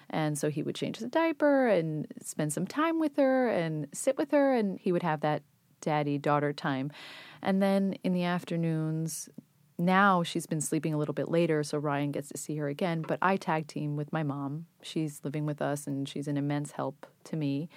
[0.10, 4.18] And so he would change the diaper and spend some time with her and sit
[4.18, 5.44] with her, and he would have that
[5.82, 6.92] daddy daughter time.
[7.42, 9.30] And then in the afternoons,
[9.78, 13.02] now she's been sleeping a little bit later, so Ryan gets to see her again.
[13.02, 14.66] But I tag team with my mom.
[14.82, 17.70] She's living with us, and she's an immense help to me.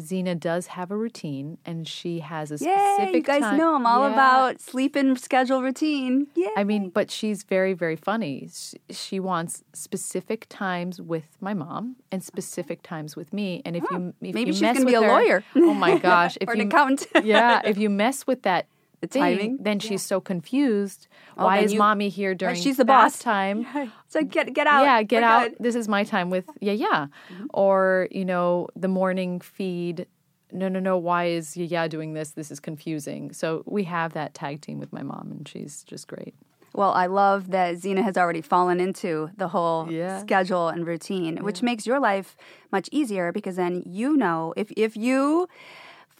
[0.00, 2.74] Zena does have a routine, and she has a Yay!
[2.96, 3.14] specific.
[3.14, 4.12] You guys time- know I'm all Yeah.
[4.14, 6.26] about sleep and schedule routine.
[6.34, 6.48] Yeah.
[6.56, 8.48] I mean, but she's very, very funny.
[8.52, 13.62] She, she wants specific times with my mom and specific times with me.
[13.64, 15.44] And if you if maybe you she's mess gonna be a her- lawyer.
[15.56, 16.36] oh my gosh!
[16.40, 17.24] If or an you, accountant.
[17.26, 18.66] yeah, if you mess with that
[19.00, 19.58] The thing, timing.
[19.60, 21.06] then she's so confused.
[21.36, 23.18] Oh, Why is you- mommy here during she's the bath boss.
[23.20, 23.66] time?
[24.08, 24.82] so get get out.
[24.82, 25.42] Yeah, get We're out.
[25.44, 25.52] good.
[25.54, 25.62] Mm-hmm.
[25.62, 27.06] This is my time with yeah, yeah.
[27.54, 30.06] Or you know, the morning feed.
[30.50, 30.96] No, no, no.
[30.98, 32.32] Why is yeah doing this?
[32.32, 33.32] This is confusing.
[33.32, 36.34] So we have that tag team with my mom, and she's just great.
[36.74, 40.20] Well, I love that Zena has already fallen into the whole Yeah.
[40.20, 42.36] schedule and routine, which makes your life
[42.72, 45.48] much easier because then you know if if you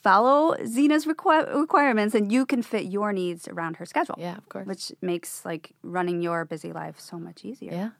[0.03, 4.17] follow Zena's requi- requirements, and you can fit your needs around her schedule.
[4.19, 4.67] Yeah, of course.
[4.67, 7.73] Which makes like running your busy life so much easier.
[7.73, 7.91] Yeah.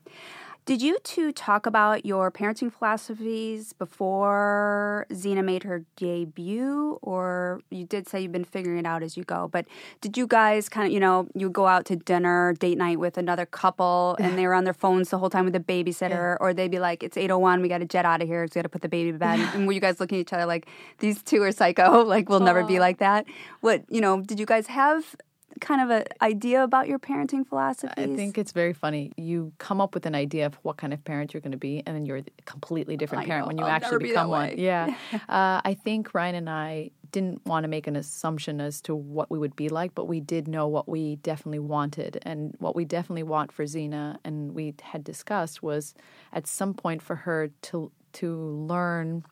[0.69, 6.99] Did you two talk about your parenting philosophies before Zena made her debut?
[7.01, 9.65] Or you did say you've been figuring it out as you go, but
[10.03, 13.17] did you guys kind of, you know, you go out to dinner, date night with
[13.17, 16.53] another couple and they were on their phones the whole time with a babysitter, or
[16.53, 18.69] they'd be like, it's 801, we got to jet out of here, we got to
[18.69, 19.41] put the baby to bed.
[19.55, 22.41] and were you guys looking at each other like, these two are psycho, like, we'll
[22.41, 23.25] never be like that?
[23.63, 25.17] What, you know, did you guys have
[25.61, 27.93] kind of an idea about your parenting philosophy?
[27.97, 29.13] I think it's very funny.
[29.17, 31.83] You come up with an idea of what kind of parent you're going to be,
[31.87, 33.49] and then you're a completely different I parent know.
[33.49, 34.57] when you I'll actually be become one.
[34.57, 34.95] Yeah.
[35.13, 39.31] uh, I think Ryan and I didn't want to make an assumption as to what
[39.31, 42.21] we would be like, but we did know what we definitely wanted.
[42.23, 45.95] And what we definitely want for Zena, and we had discussed, was
[46.33, 49.23] at some point for her to to learn,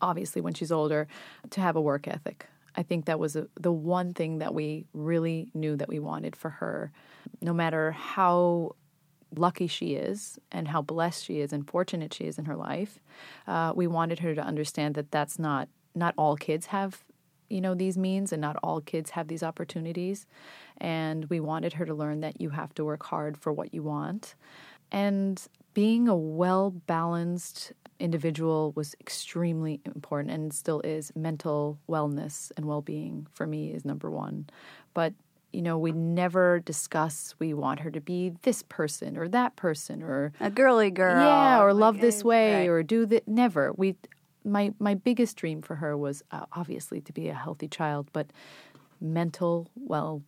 [0.00, 1.08] obviously when she's older,
[1.50, 2.46] to have a work ethic.
[2.76, 6.36] I think that was a, the one thing that we really knew that we wanted
[6.36, 6.92] for her.
[7.40, 8.76] No matter how
[9.34, 12.98] lucky she is and how blessed she is and fortunate she is in her life,
[13.46, 17.02] uh, we wanted her to understand that that's not not all kids have
[17.48, 20.26] you know these means and not all kids have these opportunities
[20.78, 23.82] and we wanted her to learn that you have to work hard for what you
[23.82, 24.34] want
[24.92, 25.42] and
[25.74, 31.12] being a well balanced individual was extremely important and still is.
[31.14, 34.48] Mental wellness and well being for me is number one.
[34.94, 35.14] But,
[35.52, 40.02] you know, we never discuss we want her to be this person or that person
[40.02, 41.24] or, a girly girl.
[41.24, 42.68] yeah, or like, love this eh, way right.
[42.68, 43.26] or do that.
[43.26, 43.72] Never.
[43.72, 43.96] We,
[44.44, 48.28] my, my biggest dream for her was uh, obviously to be a healthy child, but
[49.00, 50.22] mental well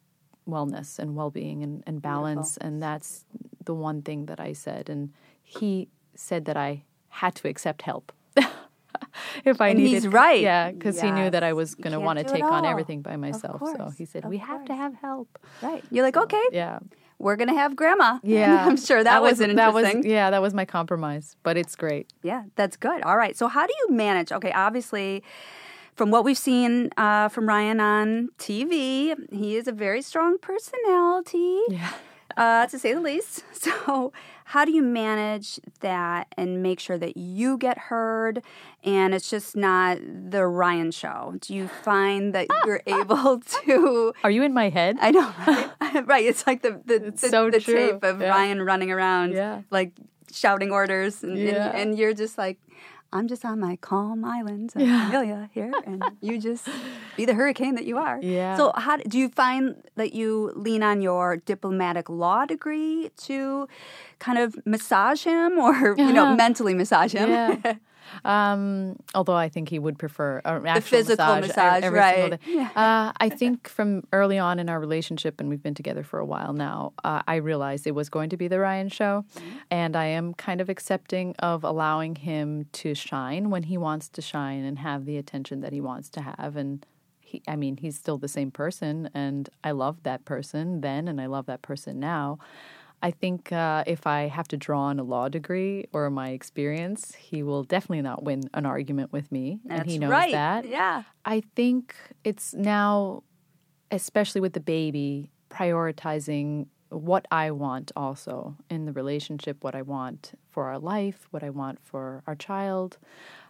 [0.48, 3.24] wellness and well-being and, and balance and that's
[3.64, 4.88] the one thing that i said.
[4.88, 8.12] And he said that i had to accept help
[9.44, 10.40] if i And needed he's right.
[10.40, 13.16] yeah because he knew that i was going to want to take on everything by
[13.16, 13.60] myself.
[13.76, 15.38] So he said of we have to have help.
[15.62, 15.84] Right.
[15.90, 16.78] You're like, okay, yeah.
[17.20, 18.20] We're gonna have grandma.
[18.22, 18.64] Yeah.
[18.64, 22.06] I'm sure that, was, an that was yeah that was my compromise but it's great.
[22.22, 23.02] Yeah, that's good.
[23.02, 23.36] All right.
[23.36, 24.30] So, how do you manage?
[24.30, 25.24] Okay, obviously,
[25.98, 31.58] from what we've seen uh, from Ryan on TV, he is a very strong personality,
[31.68, 31.92] yeah
[32.38, 33.44] uh, to say the least.
[33.58, 34.12] So,
[34.44, 38.40] how do you manage that and make sure that you get heard
[38.84, 39.98] and it's just not
[40.30, 41.34] the Ryan show?
[41.40, 44.12] Do you find that you're able to?
[44.22, 46.06] are you in my head I know, right?
[46.06, 46.24] right.
[46.24, 48.28] It's like the the, the, so the tape of Yeah.
[48.30, 49.62] Ryan running around, Yeah.
[49.70, 49.90] like
[50.30, 52.58] shouting orders, and, and, and you're just like,
[53.12, 56.68] I'm just on my calm island, of Amelia here, and you just
[57.16, 58.20] be the hurricane that you are.
[58.20, 58.56] Yeah.
[58.56, 63.66] So, how do you find that you lean on your diplomatic law degree to
[64.18, 66.36] kind of massage him, or you know, uh-huh.
[66.36, 67.30] mentally massage him?
[67.30, 67.74] Yeah.
[68.24, 72.40] Um, although I think he would prefer an actual physical massage, massage, every right.
[72.40, 72.68] day.
[72.74, 76.24] Uh, I think from early on in our relationship, and we've been together for a
[76.24, 79.24] while now, uh, I realized it was going to be the Ryan show,
[79.70, 84.22] and I am kind of accepting of allowing him to shine when he wants to
[84.22, 86.84] shine and have the attention that he wants to have, and.
[87.20, 91.20] He, I mean, he's still the same person, and I love that person then, and
[91.20, 92.38] I love that person now.
[93.00, 97.14] I think uh, if I have to draw on a law degree or my experience,
[97.14, 100.32] he will definitely not win an argument with me, and he knows right.
[100.32, 100.68] that.
[100.68, 101.04] Yeah.
[101.24, 103.22] I think it's now,
[103.90, 110.32] especially with the baby, prioritizing what I want also in the relationship, what I want
[110.50, 112.98] for our life, what I want for our child.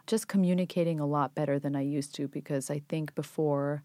[0.05, 3.83] Just communicating a lot better than I used to because I think before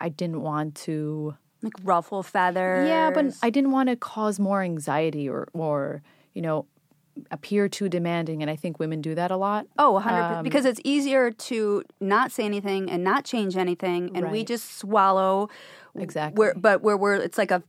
[0.00, 1.36] I didn't want to.
[1.62, 2.88] Like ruffle feathers.
[2.88, 6.02] Yeah, but I didn't want to cause more anxiety or, or
[6.34, 6.66] you know,
[7.30, 8.40] appear too demanding.
[8.40, 9.66] And I think women do that a lot.
[9.78, 10.38] Oh, 100%.
[10.38, 14.16] Um, because it's easier to not say anything and not change anything.
[14.16, 15.50] And we just swallow.
[15.94, 16.38] Exactly.
[16.38, 17.62] Where, but where we're, it's like a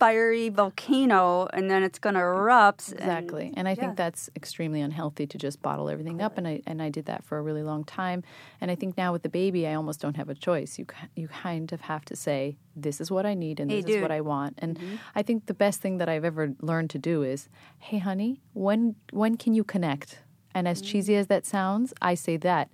[0.00, 2.90] fiery volcano and then it's going to erupt.
[2.92, 3.52] Exactly.
[3.56, 6.88] And, I think that's extremely unhealthy to just bottle everything up and I and I
[6.88, 8.22] did that for a really long time.
[8.60, 10.78] And I think now with the baby I almost don't have a choice.
[10.78, 12.40] You you kind of have to say
[12.74, 14.10] this is what I need and Hey, this is what.
[14.10, 14.28] Mm-hmm.
[14.28, 14.54] I want.
[14.62, 14.78] And
[15.14, 18.80] I think the best thing that I've ever learned to do is, "Hey honey, when
[19.12, 20.08] when can you connect?"
[20.56, 22.66] And as cheesy as that sounds, I say that.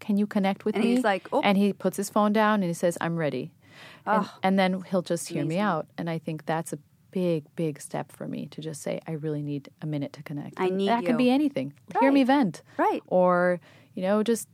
[0.00, 0.90] Can you connect with And me?
[0.96, 3.52] he's like, "Oh." and he puts his phone down and he says, "I'm ready."
[4.06, 5.86] And, Oh, and then he'll just hear me out.
[5.96, 6.78] And I think that's a
[7.10, 10.58] big, big step for me to just say, I really need a minute to connect.
[10.58, 11.08] I need that you.
[11.08, 11.72] could be anything.
[12.00, 12.62] Hear me vent.
[12.76, 13.02] Right.
[13.06, 13.60] Or,
[13.94, 14.48] you know, just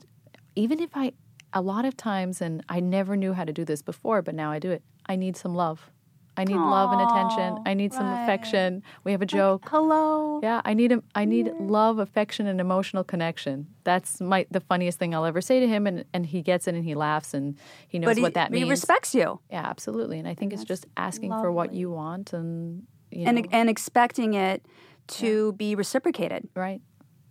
[0.54, 1.12] even if I,
[1.52, 4.50] a lot of times, and I never knew how to do this before, but now
[4.52, 5.90] I do it, I need some love.
[6.36, 7.58] I need love and attention.
[7.66, 8.22] I need some right.
[8.22, 8.82] affection.
[9.04, 9.68] We have a joke.
[9.68, 10.40] hello.
[10.42, 13.66] Yeah, I need a, I need love, affection, and emotional connection.
[13.84, 16.74] That's my the funniest thing I'll ever say to him, and, and he gets it
[16.74, 18.64] and he laughs and he knows he, what that means.
[18.64, 20.18] he respects you Yeah, absolutely.
[20.18, 23.68] And I think it's just asking for what you want and you know, and and
[23.68, 24.64] expecting it
[25.08, 26.48] to be reciprocated.
[26.54, 26.80] right,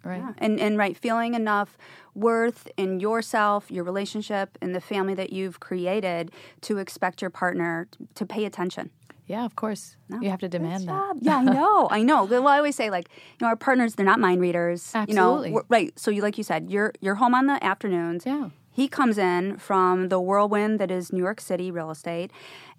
[0.03, 0.33] right, Yeah.
[0.37, 1.77] And and right, feeling enough
[2.15, 6.31] worth in yourself, your relationship, and the family that you've created
[6.61, 8.89] to expect your partner to pay attention.
[9.27, 9.45] yeah.
[9.45, 11.15] Of course, you have to demand that.
[11.21, 11.87] Yeah, I know.
[11.91, 12.25] I know.
[12.25, 13.07] Well, I always say like,
[13.39, 14.91] you know, our partners, they're not mind readers.
[14.95, 15.51] You Absolutely.
[15.51, 15.97] know, right.
[15.99, 18.25] So you like you said, you're you're home on the afternoons.
[18.25, 18.49] Yeah.
[18.71, 22.31] He comes in from the whirlwind that is New York City real estate.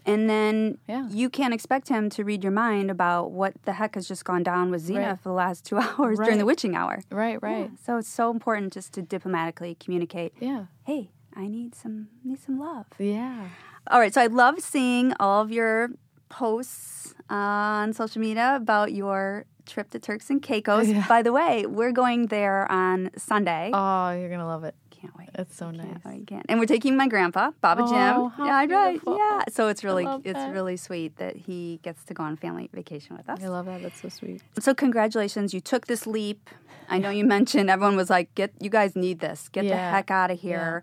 [0.06, 1.08] And then Yeah.
[1.10, 4.42] you can't expect him to read your mind about what the heck has just gone
[4.42, 5.18] down with Zena Right.
[5.20, 7.00] for the last two hours during the witching hour.
[7.10, 7.70] Right, right.
[7.84, 10.32] So it's so important just to diplomatically communicate.
[10.40, 12.86] Yeah, Hey, I need some need some love.
[12.98, 13.48] yeah.
[13.90, 15.88] All right, so I love seeing all of your
[16.28, 17.34] posts uh,
[17.84, 20.88] on social media about your trip to Turks and Caicos.
[20.90, 21.06] Yeah.
[21.08, 23.70] By the way, we're going there on Sunday.
[23.72, 24.74] Oh, you're gonna love it.
[25.00, 25.30] Can't wait.
[25.34, 25.96] It's so nice.
[26.26, 26.44] Can't.
[26.48, 28.46] And we're taking my grandpa, Baba Oh, Jim.
[28.46, 28.68] yeah, right.
[28.92, 29.16] beautiful.
[29.16, 29.42] Yeah.
[29.48, 30.52] So it's really it's that.
[30.52, 33.42] really sweet that he gets to go on family vacation with us.
[33.42, 33.80] I love that.
[33.82, 34.42] That's so sweet.
[34.58, 36.50] So congratulations, you took this leap.
[36.88, 39.48] I know you mentioned everyone was like, "Get you guys need this.
[39.48, 40.82] Get the heck out of here."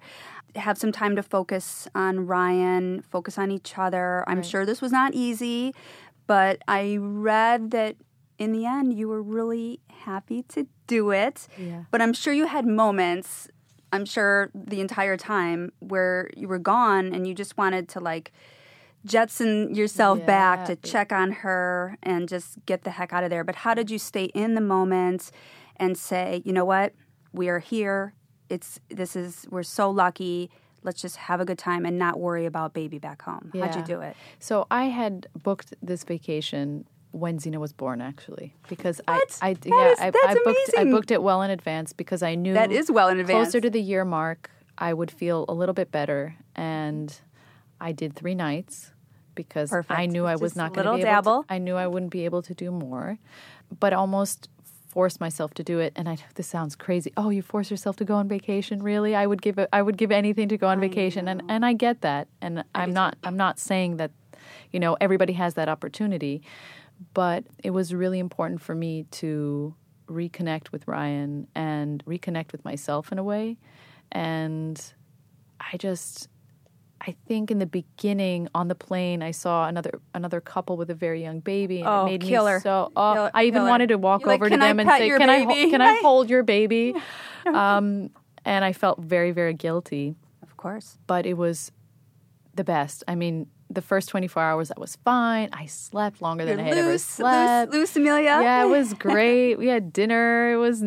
[0.56, 4.24] Have some time to focus on Ryan, focus on each other.
[4.28, 5.76] I'm sure this was not easy,
[6.26, 7.98] but I read that
[8.40, 11.48] in the end you were really happy to do it.
[11.60, 11.84] Yeah.
[11.92, 13.50] But I'm sure you had moments,
[13.92, 18.32] I'm sure the entire time where you were gone and you just wanted to like
[19.06, 23.44] jetson yourself back to check on her and just get the heck out of there.
[23.44, 25.32] But how did you stay in the moment
[25.78, 26.94] and say, you know what,
[27.32, 28.14] we are here.
[28.50, 30.50] It's this is we're so lucky.
[30.84, 33.52] Let's just have a good time and not worry about baby back home.
[33.54, 34.16] How'd you do it?
[34.40, 39.38] So I had booked this vacation when Zena was born, actually, because What?
[39.42, 42.22] I, I That yeah, is- I, I booked, I booked it well in advance because
[42.22, 43.46] I knew That is well in advance.
[43.48, 47.14] Closer to the year mark, I would feel a little bit better, and
[47.82, 48.92] I did three nights
[49.36, 51.44] because I knew I was Just not going to be able.
[51.44, 53.18] To, I knew I wouldn't be able to do more,
[53.80, 54.50] but almost
[54.88, 55.94] forced myself to do it.
[55.96, 57.14] And I know this sounds crazy.
[57.16, 58.82] Oh, you force yourself to go on vacation?
[58.82, 59.16] Really?
[59.16, 59.70] I would give it.
[59.72, 62.28] I would give anything to go on vacation, and and I get that.
[62.42, 63.16] And I'm not.
[63.24, 64.12] I'm not saying that,
[64.72, 66.42] you know, everybody has that opportunity,
[67.14, 69.76] but it was really important for me to
[70.08, 73.58] reconnect with Ryan and reconnect with myself in a way.
[74.12, 74.82] And
[75.60, 76.30] I just
[77.02, 80.96] I think in the beginning on the plane I saw another another couple with a
[80.96, 82.56] very young baby and Oh, it made killer.
[82.56, 83.70] me so oh Kill- I even killer.
[83.70, 85.70] wanted to walk You're over "Can to I them and say can I baby?" ho-
[85.72, 86.96] can I hold your baby
[87.46, 88.10] um
[88.46, 90.98] and I felt very very guilty Of course.
[91.06, 91.72] but it was
[92.56, 96.58] the best I mean the first 24 hours that was fine I slept longer than
[96.60, 98.40] You're I had ever slept loose, loose, Amelia.
[98.42, 99.56] yeah, it was great.
[99.58, 100.54] We had dinner.
[100.54, 100.84] It was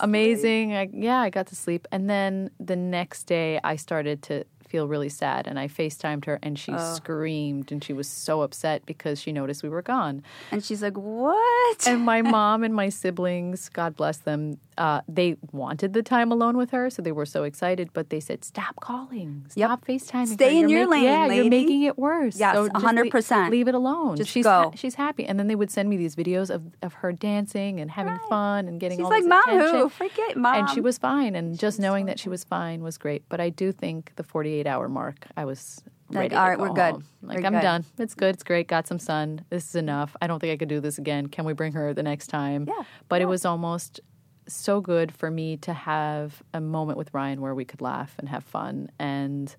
[0.00, 0.74] amazing.
[0.76, 1.86] I, yeah, I got to sleep.
[1.92, 5.46] And then the next day, I started to feel really sad.
[5.46, 9.62] And I FaceTimed her, and she screamed, and she was so upset because she noticed
[9.62, 10.22] we were gone.
[10.50, 15.36] And she's like, "What?" And my mom and my siblings, God bless them, uh, they
[15.52, 17.90] wanted the time alone with her, so they were so excited.
[17.92, 20.28] But they said, "Stop calling, stop FaceTiming.
[20.28, 20.64] Stay her.
[20.64, 22.38] in You're your lane, Yeah, you're making it worse.
[22.38, 23.42] Yes, so just 100%.
[23.44, 24.16] Leave, leave it alone.
[24.16, 24.72] Just she's go.
[24.74, 27.90] she's happy." And then they would send me these videos of, of her dancing and
[27.90, 29.78] having fun and getting She's all like, this "Mom, attention.
[29.80, 29.88] who?
[29.88, 33.22] Forget mom." And she was fine, and just knowing that she was fine was great.
[33.28, 35.80] But I do think the 48 hour mark, I was
[36.10, 36.36] Like, ready.
[36.36, 36.92] all go we're good.
[36.92, 37.04] home.
[37.22, 37.62] Like We're I'm good.
[37.62, 37.84] done.
[37.98, 38.34] It's good.
[38.34, 38.66] It's great.
[38.68, 39.44] Got some sun.
[39.50, 40.16] This is enough.
[40.22, 41.26] I don't think I could do this again.
[41.28, 42.64] Can we bring her the next time?
[42.66, 44.00] Yeah, But it was almost
[44.46, 48.28] so good for me to have a moment with Ryan where we could laugh and
[48.30, 48.90] have fun.
[48.98, 49.54] And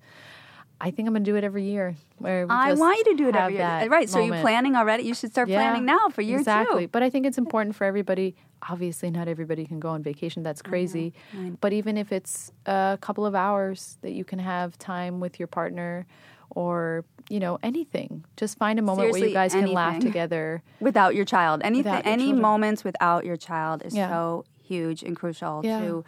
[0.80, 1.94] I think I'm going to do it every year.
[2.18, 3.88] Where I want you to do it every year.
[3.88, 4.08] Right.
[4.08, 4.42] So you're moment.
[4.42, 5.04] planning already.
[5.04, 6.84] You should start Yeah, planning now for year exactly.
[6.86, 6.88] two.
[6.88, 8.34] But I think it's important for everybody.
[8.68, 10.42] Obviously, not everybody can go on vacation.
[10.42, 11.14] That's crazy.
[11.60, 15.48] But even if it's a couple of hours that you can have time with your
[15.48, 16.06] partner,
[16.52, 18.24] or you know anything.
[18.36, 20.62] Just find a moment where you guys can laugh together.
[20.80, 21.60] without your child.
[21.64, 22.42] Anything, your any children.
[22.42, 24.08] moments without your child is Yeah.
[24.08, 25.78] so huge and crucial Yeah.
[25.80, 26.04] to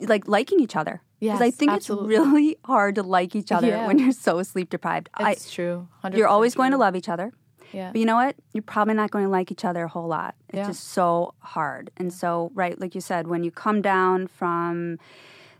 [0.00, 1.02] like liking each other.
[1.20, 2.14] Because I think absolutely.
[2.14, 3.86] it's really hard to like each other Yeah.
[3.86, 5.10] when you're so sleep deprived.
[5.14, 5.88] I, It's true.
[6.04, 7.32] 100% you're always going to love each other.
[7.72, 7.90] Yeah.
[7.92, 8.36] But you know what?
[8.52, 10.34] You're probably not going to like each other a whole lot.
[10.48, 10.66] It's Yeah.
[10.66, 11.90] just so hard.
[11.96, 14.98] And so, right, like you said, when you come down from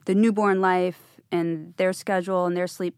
[0.07, 2.97] the newborn life and their schedule and their sleep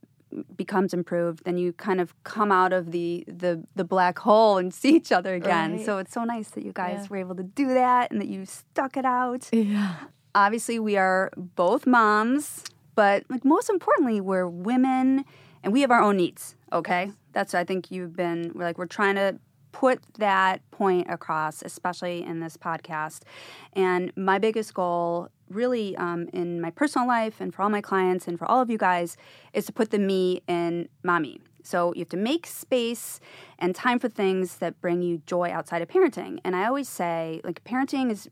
[0.56, 4.72] becomes improved, then you kind of come out of the the, the black hole and
[4.80, 5.72] see each other again.
[5.76, 5.84] Right.
[5.84, 7.06] So it's so nice that you guys Yeah.
[7.10, 9.48] were able to do that and that you stuck it out.
[9.52, 9.94] Yeah.
[10.34, 15.26] Obviously, we are both moms, but like most importantly, we're women
[15.62, 16.56] and we have our own needs.
[16.72, 19.38] Okay, that's I think you've been we're like we're trying to
[19.72, 23.22] put that point across, especially in this podcast.
[23.72, 28.28] And my biggest goal, really, um, in my personal life and for all my clients
[28.28, 29.16] and for all of you guys,
[29.54, 31.40] is to put the me in mommy.
[31.64, 33.20] So you have to make space
[33.58, 36.38] and time for things that bring you joy outside of parenting.
[36.44, 38.28] And I always say, like, parenting is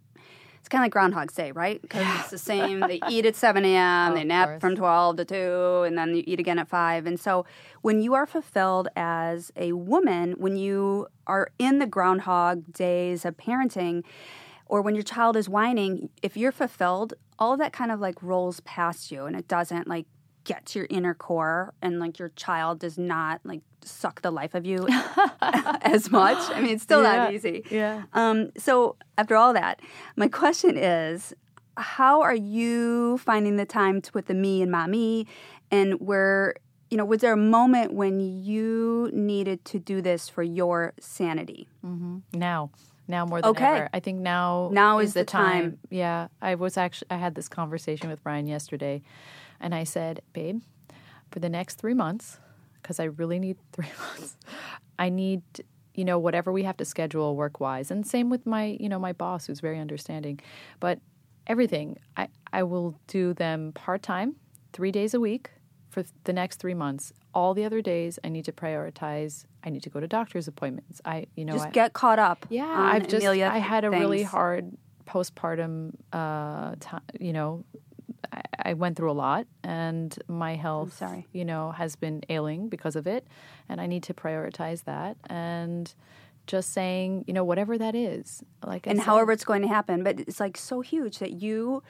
[0.61, 1.81] it's kind of like Groundhog's Day, right?
[1.81, 2.81] Because it's the same.
[2.81, 4.61] They eat at 7 a.m., they nap course.
[4.61, 7.07] from 12 to 2, and then you eat again at 5.
[7.07, 7.47] And so
[7.81, 13.37] when you are fulfilled as a woman, when you are in the Groundhog days of
[13.39, 14.05] parenting,
[14.67, 18.23] or when your child is whining, if you're fulfilled, all of that kind of like
[18.23, 20.07] rolls past you and it doesn't like
[20.45, 24.55] get to your inner core and like your child does not like suck the life
[24.55, 24.87] of you
[25.41, 26.39] as much.
[26.51, 27.65] I mean, it's still not easy.
[27.71, 28.05] Yeah.
[28.13, 29.81] Um, so after all that,
[30.17, 31.35] my question is,
[31.77, 35.27] how are you finding the time to put the me in mommy?
[35.71, 36.55] And where,
[36.91, 41.69] you know, was there a moment when you needed to do this for your sanity?
[42.35, 42.71] Now,
[43.09, 43.65] now more than Okay.
[43.65, 43.89] ever.
[43.95, 45.79] I think now Now is, is the the time.
[45.91, 49.03] Yeah, I was actually I had this conversation with Brian yesterday,
[49.61, 50.63] and I said, "Babe,
[51.31, 52.39] for the next three months,
[52.75, 54.37] because I really need three months,
[54.99, 55.43] I need."
[55.93, 57.91] You know, whatever we have to schedule work wise.
[57.91, 60.41] And same with my, you know, my boss who's very understanding.
[60.79, 61.01] But
[61.49, 64.37] everything, I, I will do them part time,
[64.73, 65.51] three days a week
[65.91, 67.13] for the next three months.
[67.35, 69.45] All the other days I need to prioritize.
[69.65, 71.01] I need to go to doctor's appointments.
[71.05, 72.47] I, you know, Just I, get caught up.
[72.49, 77.65] yeah, I've just Amelia I had a really hard postpartum uh time, you know,
[78.33, 81.27] I, I went through a lot and my health, sorry.
[81.33, 83.27] you know, has been ailing because of it
[83.69, 85.93] and I need to prioritize that and
[86.47, 88.43] just saying, you know, whatever that is.
[88.67, 90.03] Like I and said, however it's going to happen.
[90.03, 91.83] But it's like so huge that you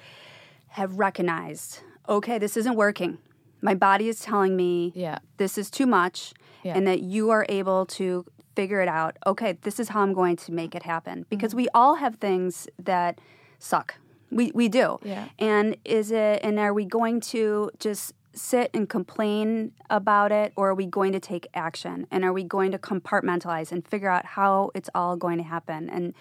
[0.69, 3.19] have recognized, okay, this isn't working.
[3.63, 5.19] My body is telling me Yeah.
[5.37, 6.77] this is too much, Yeah.
[6.77, 8.25] and that you are able to
[8.57, 9.17] figure it out.
[9.27, 11.25] Okay, this is how I'm going to make it happen.
[11.31, 11.57] Because Mm-hmm.
[11.59, 13.21] we all have things that
[13.59, 13.95] suck.
[14.31, 14.99] We we do.
[15.03, 15.29] Yeah.
[15.39, 20.71] And is it and are we going to just sit and complain about it or
[20.71, 22.07] are we going to take action?
[22.11, 25.91] And are we going to compartmentalize and figure out how it's all going to happen?
[25.91, 26.15] And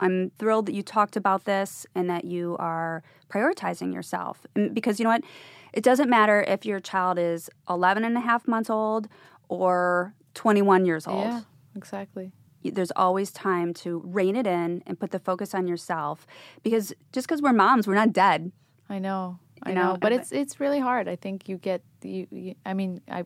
[0.00, 4.46] I'm thrilled that you talked about this and that you are prioritizing yourself.
[4.72, 5.24] Because you know what?
[5.72, 9.08] It doesn't matter if your child is 11 and a half months old
[9.48, 11.40] or 21 years old Yeah,
[11.74, 12.32] exactly.
[12.70, 16.26] There's always time to rein it in and put the focus on yourself
[16.62, 18.52] because just because we're moms we're not dead
[18.88, 19.38] I know.
[19.62, 21.08] I know, know, but it's it's really hard.
[21.08, 22.54] I think you get you, you.
[22.64, 23.24] I mean, I.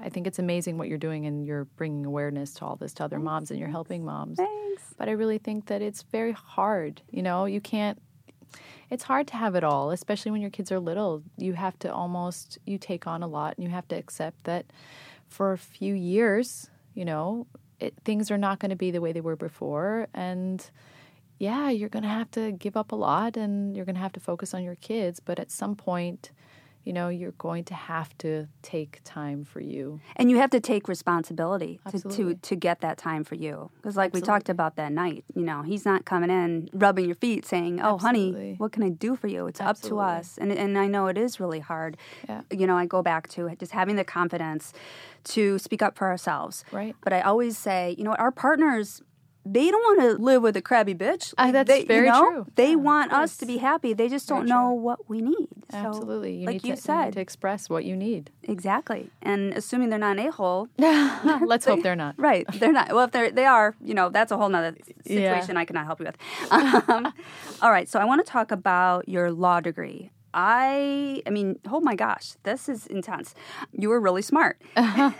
[0.00, 3.04] I think it's amazing what you're doing, and you're bringing awareness to all this to
[3.04, 4.36] other moms, and you're helping moms.
[4.36, 7.02] thanks But I really think that it's very hard.
[7.10, 8.00] You know, you can't.
[8.90, 11.24] It's hard to have it all, especially when your kids are little.
[11.36, 14.66] You have to almost you take on a lot, and you have to accept that
[15.26, 17.48] for a few years, you know,
[17.80, 20.70] it, things are not going to be the way they were before, and
[21.38, 24.12] yeah, you're going to have to give up a lot and you're going to have
[24.12, 25.20] to focus on your kids.
[25.20, 26.32] But at some point,
[26.88, 30.00] you know, you're going to have to take time for you.
[30.16, 33.94] and you have to take responsibility to, to, to get that time for you because
[33.96, 37.44] like we talked about that night you know he's not coming in rubbing your feet
[37.44, 40.04] saying oh honey what can i do for you it's Absolutely.
[40.04, 41.96] up to us and, and i know it is really hard
[42.28, 42.40] Yeah.
[42.50, 44.72] you know i go back to just having the confidence
[45.34, 46.94] to speak up for ourselves Right.
[47.04, 49.02] but i always say you know our partners
[49.46, 51.32] they don't want to live with a crabby bitch.
[51.38, 52.46] Uh, that's they, you very know, true.
[52.56, 53.92] They Yeah, want us to be happy.
[53.94, 54.80] They just Very don't know true.
[54.82, 55.48] what we need.
[55.70, 56.34] So, Absolutely.
[56.34, 58.30] You like need you to, you said, need to express what you need.
[58.42, 59.10] exactly.
[59.22, 62.14] And assuming they're not an a hole, Let's hope they're not.
[62.18, 62.46] right?
[62.54, 62.88] They're not.
[62.92, 64.76] Well, if they're they are, you know, that's a whole nother
[65.06, 66.16] situation I cannot help you with.
[66.88, 67.12] Um,
[67.62, 67.88] all right.
[67.88, 70.10] So I want to talk about your law degree.
[70.34, 73.34] I, I mean, oh my gosh, this is intense.
[73.72, 74.60] You were really smart.
[74.76, 75.12] all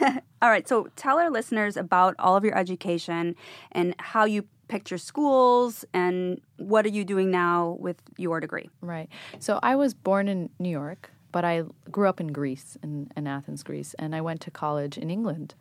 [0.42, 0.68] right.
[0.68, 3.34] So tell our listeners about all of your education
[3.72, 8.68] and how you picked your schools and what are you doing now with your degree.
[8.82, 9.08] Right.
[9.38, 13.26] So I was born in New York but I grew up in Greece, in, in
[13.26, 15.54] Athens, Greece, and I went to college in England.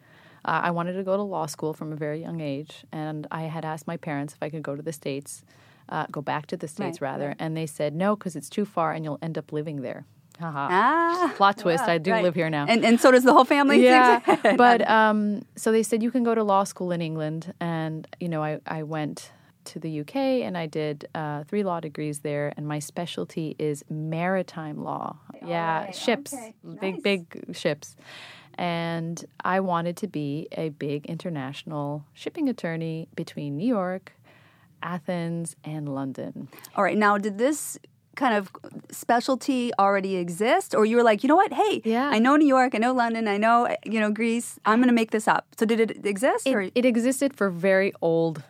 [0.46, 3.44] Uh, I wanted to go to law school from a very young age, and I
[3.44, 5.44] had asked my parents if I could go to the States,
[5.90, 7.36] uh, go back to the States Right, rather, right.
[7.40, 10.06] and they said no because it's too far and you'll end up living there.
[10.40, 10.68] Haha.
[10.70, 12.24] Ah, Plot twist, I do right.
[12.24, 12.68] live here now.
[12.70, 13.84] And, and so does the whole family.
[13.84, 14.20] yeah,
[14.56, 18.30] but um, so they said you can go to law school in England, and you
[18.30, 19.32] know I, I went
[19.66, 23.84] to the UK and I did uh, three law degrees there, and my specialty is
[23.90, 25.18] maritime law.
[25.44, 27.02] yeah, right, ships, okay, big nice.
[27.02, 27.96] big ships,
[28.60, 34.14] and I wanted to be a big international shipping attorney between New York,
[34.82, 36.48] Athens, and London.
[36.76, 36.98] All right.
[36.98, 37.78] Now, did this
[38.16, 38.52] kind of
[38.92, 41.54] specialty already exist, or you were like, you know what?
[41.54, 42.10] Hey, Yeah.
[42.12, 44.60] I know New York, I know London, I know you know Greece.
[44.66, 45.46] I'm going to make this up.
[45.60, 46.48] So did it exist?
[46.48, 48.42] or It, it existed for very old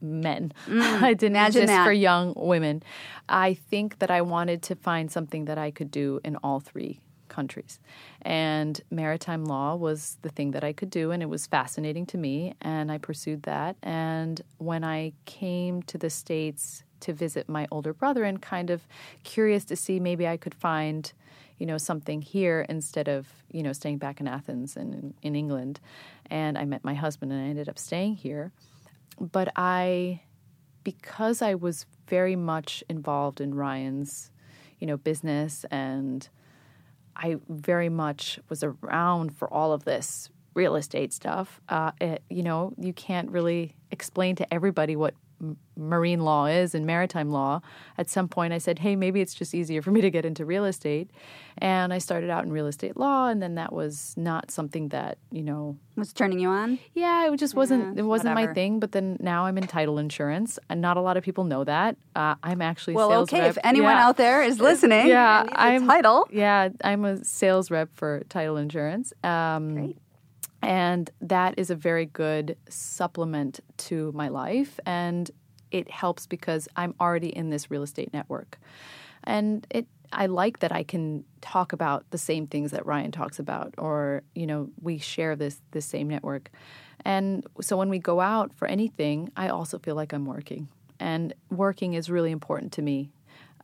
[0.00, 0.52] men.
[0.66, 1.84] it didn't Mm, imagine exist that.
[1.84, 2.82] for young women.
[3.28, 7.00] I think that I wanted to find something that I could do in all three
[7.30, 7.80] countries.
[8.20, 12.18] And maritime law was the thing that I could do, and it was fascinating to
[12.18, 13.76] me, and I pursued that.
[13.82, 18.86] And when I came to the States to visit my older brother and kind of
[19.24, 21.10] curious to see maybe I could find
[21.58, 25.80] you know something here instead of you know staying back in Athens and in, England
[26.30, 28.52] and I met my husband and I ended up staying here
[29.18, 30.22] but I
[30.84, 34.30] because I was very much involved in Ryan's
[34.78, 36.28] you know business and
[37.20, 41.60] I very much was around for all of this real estate stuff.
[41.68, 45.14] Uh, it, you know, you can't really explain to everybody what
[45.76, 47.60] marine law is and maritime law.
[47.96, 50.44] At some point, I said, "Hey, maybe it's just easier for me to get into
[50.44, 51.10] real estate,"
[51.58, 55.18] and I started out in real estate law, and then that was not something that
[55.30, 56.78] you know was turning you on?
[56.94, 58.48] yeah, it just wasn't it wasn't whatever.
[58.48, 58.80] my thing.
[58.80, 61.96] But then now I'm in title insurance, and not a lot of people know that.
[62.14, 63.40] Uh, I'm actually Well, sales okay.
[63.40, 63.50] rep.
[63.50, 64.06] If anyone Yeah.
[64.06, 66.28] out there is listening, yeah, and needs a I'm title.
[66.30, 69.12] Yeah, I'm a sales rep for title insurance.
[69.24, 69.96] Um, Great.
[70.62, 75.30] And that is a very good supplement to my life, and
[75.70, 78.58] it helps because I'm already in this real estate network,
[79.24, 79.86] and it.
[80.12, 84.24] I like that I can talk about the same things that Ryan talks about, or
[84.34, 86.50] you know, we share this this same network,
[87.04, 90.66] and so when we go out for anything, I also feel like I'm working,
[90.98, 93.12] and working is really important to me.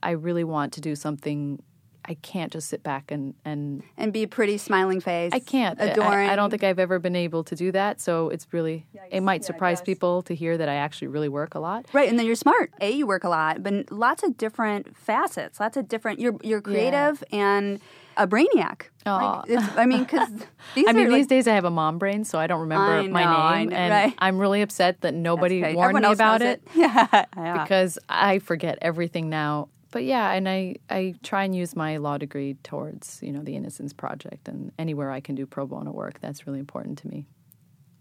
[0.01, 1.61] I really want to do something.
[2.07, 5.31] I can't just sit back and and and be a pretty smiling face.
[5.33, 5.79] I can't.
[5.81, 6.29] I- Adoring.
[6.29, 7.99] I, I don't think I've ever been able to do that.
[7.99, 11.59] So it's really, it might surprise people to hear that I actually really work a
[11.59, 11.85] lot.
[11.93, 12.71] Right, and then you're smart.
[12.81, 15.59] A, you work a lot, but lots of different facets.
[15.59, 16.19] Lots of different.
[16.19, 17.79] You're you're creative and
[18.17, 18.83] a brainiac.
[19.05, 19.39] Aw.
[19.41, 20.29] Like, it's, I mean, because
[20.75, 22.61] these I mean, are these like, days I have a mom brain, so I don't
[22.61, 24.13] remember I my know, I name, know, and right.
[24.19, 25.75] I'm really upset that nobody okay.
[25.75, 27.63] warned Everyone me about knows it, Yeah, yeah.
[27.63, 29.69] because I forget everything now.
[29.91, 33.55] But yeah, and I I try and use my law degree towards you know the
[33.55, 36.19] Innocence Project and anywhere I can do pro bono work.
[36.21, 37.27] That's really important to me.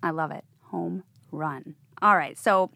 [0.03, 0.45] I love it.
[0.70, 1.74] Home run.
[2.03, 2.37] All right.
[2.39, 2.70] So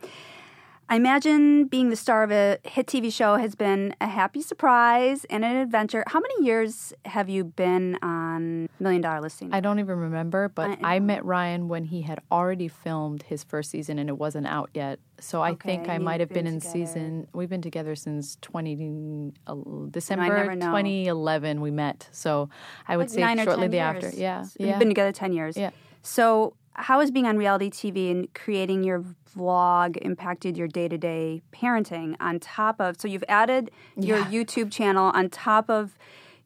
[0.90, 5.24] I imagine being the star of a hit TV show has been a happy surprise
[5.30, 6.02] and an adventure.
[6.08, 9.50] How many years have you been on Million Dollar Listing?
[9.52, 13.44] I don't even remember, but I- I, met Ryan when he had already filmed his
[13.44, 14.98] first season and it wasn't out yet.
[15.20, 16.72] So I think I might have been, been in together.
[16.86, 17.28] season.
[17.32, 19.54] We've been together since 20 uh,
[19.92, 20.66] December know.
[20.66, 21.60] 2011.
[21.60, 22.08] We met.
[22.10, 22.50] So
[22.88, 24.10] I would Like say shortly 10 thereafter.
[24.12, 24.66] Yeah, yeah.
[24.70, 25.56] You've been together 10 years.
[25.56, 25.70] Yeah.
[26.02, 29.04] So, how has being on reality TV and creating your
[29.36, 33.00] vlog impacted your day to day parenting on top of?
[33.00, 34.24] So, you've added your Yeah.
[34.30, 35.96] YouTube channel on top of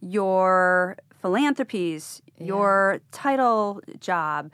[0.00, 4.50] your philanthropies, your title job.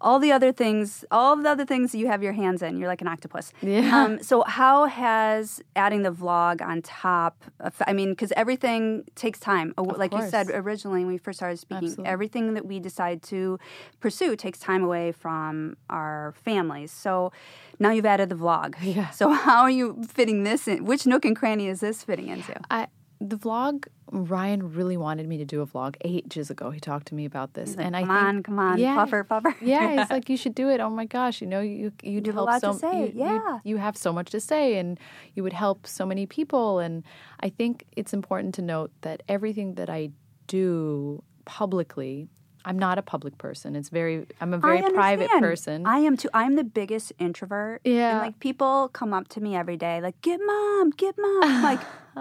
[0.00, 2.88] All the other things, all the other things that you have your hands in, you're
[2.88, 3.52] like an octopus.
[3.60, 3.96] Yeah.
[4.04, 7.44] Um, so, how has adding the vlog on top?
[7.60, 9.74] Of, I mean, because everything takes time.
[9.76, 12.06] Uh, Like you said originally when we first started speaking, Absolutely.
[12.12, 13.58] everything that we decide to
[14.00, 16.90] pursue takes time away from our families.
[16.92, 17.32] So
[17.78, 18.76] now you've added the vlog.
[18.82, 19.10] Yeah.
[19.10, 20.84] So how are you fitting this in?
[20.84, 22.54] Which nook and cranny is this fitting into?
[22.70, 22.86] I
[23.20, 23.86] the vlog.
[24.12, 26.70] Ryan really wanted me to do a vlog ages ago.
[26.70, 28.94] He talked to me about this, Like, and I come think, on, come on, yeah,
[28.96, 29.54] puffer, puffer.
[29.60, 30.80] Yeah, it's like you should do it.
[30.80, 33.06] Oh my gosh, you know, you you'd have a help lot so to say, you-
[33.06, 33.58] you- yeah.
[33.62, 34.98] you have so much to say, and
[35.34, 36.80] you would help so many people.
[36.80, 37.04] And
[37.40, 40.10] I think it's important to note that everything that I
[40.48, 42.26] do publicly,
[42.64, 43.76] I'm not a public person.
[43.76, 45.86] It's very, I'm a very private person.
[45.86, 46.28] I am too.
[46.34, 47.80] I'm the biggest introvert.
[47.84, 48.10] Yeah.
[48.10, 51.62] And like people come up to me every day, like, get mom, get mom.
[51.70, 51.80] Like,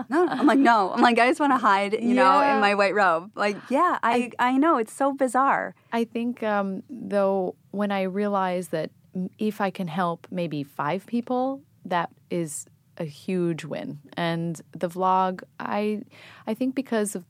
[0.10, 0.28] no.
[0.28, 0.92] I'm like, no.
[0.94, 3.32] I'm like, I just want to hide, you know, in my white robe.
[3.36, 4.78] Like, yeah, I, I, know.
[4.78, 5.76] It's so bizarre.
[5.92, 8.92] I think, um, though, when I realize that
[9.38, 12.66] if I can help maybe five people, that is
[12.98, 14.00] a huge win.
[14.14, 16.02] And the vlog, I,
[16.46, 17.26] I think because of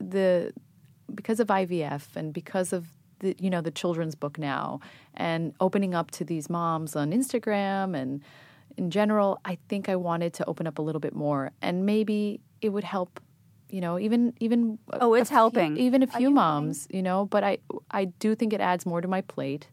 [0.00, 0.52] the
[1.14, 2.86] because of IVF and because of
[3.18, 4.80] the you know the children's book now
[5.14, 8.22] and opening up to these moms on Instagram and
[8.76, 12.40] in general, I think I wanted to open up a little bit more and maybe
[12.60, 13.20] it would help
[13.72, 15.76] you know even even oh it's few- helping.
[15.76, 17.58] even a few you moms you know but i
[17.90, 19.68] i do think it adds more to my plate.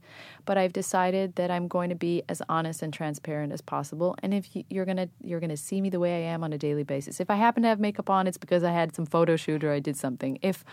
[0.46, 4.16] But i've decided that i'm going to be as honest and transparent as possible.
[4.24, 6.44] And if you- you're going to you're going to see me the way i am
[6.44, 8.96] on a daily basis if i happen to have makeup on it's because i had
[8.96, 10.40] some photo shoot or i did something.
[10.42, 10.64] If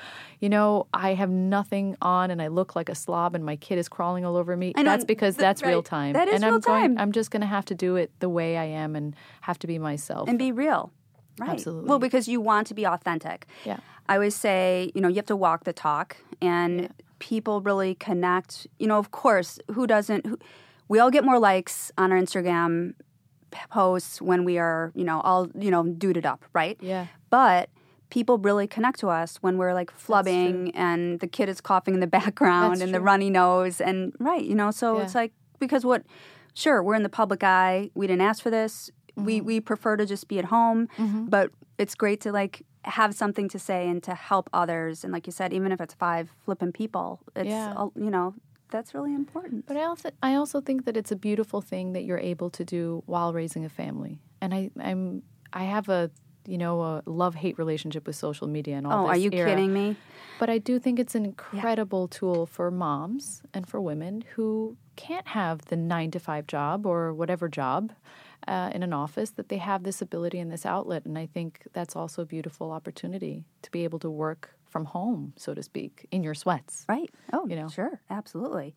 [0.40, 3.78] you know i have nothing on and i look like a slob and my kid
[3.78, 6.12] is crawling all over me know, that's because th- that's real time.
[6.12, 6.98] That is and i'm real going time.
[6.98, 9.66] i'm just going to have to do it the way i am and have to
[9.66, 10.28] be myself.
[10.28, 10.92] And be real
[11.39, 11.89] right Absolutely.
[11.89, 15.24] well because you want to be authentic yeah I always say, you know, you have
[15.26, 18.66] to walk the talk, and people really connect.
[18.78, 20.26] You know, of course, who doesn't?
[20.26, 20.39] Who,
[20.89, 22.97] we all get more likes on our Instagram
[23.70, 26.76] posts when we are, you know, all you know, duded up, right?
[26.80, 27.70] yeah But
[28.11, 32.01] people really connect to us when we're like flubbing and the kid is coughing in
[32.01, 35.05] the background That's and the runny nose and right, you know, so Yeah.
[35.05, 36.03] it's like because what
[36.53, 37.91] sure, we're in the public eye.
[37.95, 38.91] We didn't ask for this.
[39.16, 39.46] We Mm-hmm.
[39.46, 40.88] we prefer to just be at home,
[41.28, 45.26] but it's great to like have something to say and to help others and like
[45.26, 47.86] you said even if it's five flipping people, it's Yeah.
[47.96, 48.34] you know,
[48.70, 49.66] that's really important.
[49.66, 52.64] But I also I also think that it's a beautiful thing that you're able to
[52.64, 54.20] do while raising a family.
[54.40, 56.10] And I I'm I have a
[56.46, 59.48] you know a love hate relationship with social media and all Oh, are you era.
[59.48, 59.96] kidding me?
[60.40, 65.28] But I do think it's an incredible tool for moms and for women who can't
[65.28, 67.92] have the nine to five job or whatever job
[68.49, 71.05] uh, in an office, that they have this ability and this outlet.
[71.05, 75.32] And I think that's also a beautiful opportunity to be able to work from home,
[75.36, 76.84] so to speak, in your sweats.
[76.88, 77.09] Right.
[77.32, 77.68] Oh, You know.
[77.68, 78.01] sure.
[78.11, 78.74] Absolutely.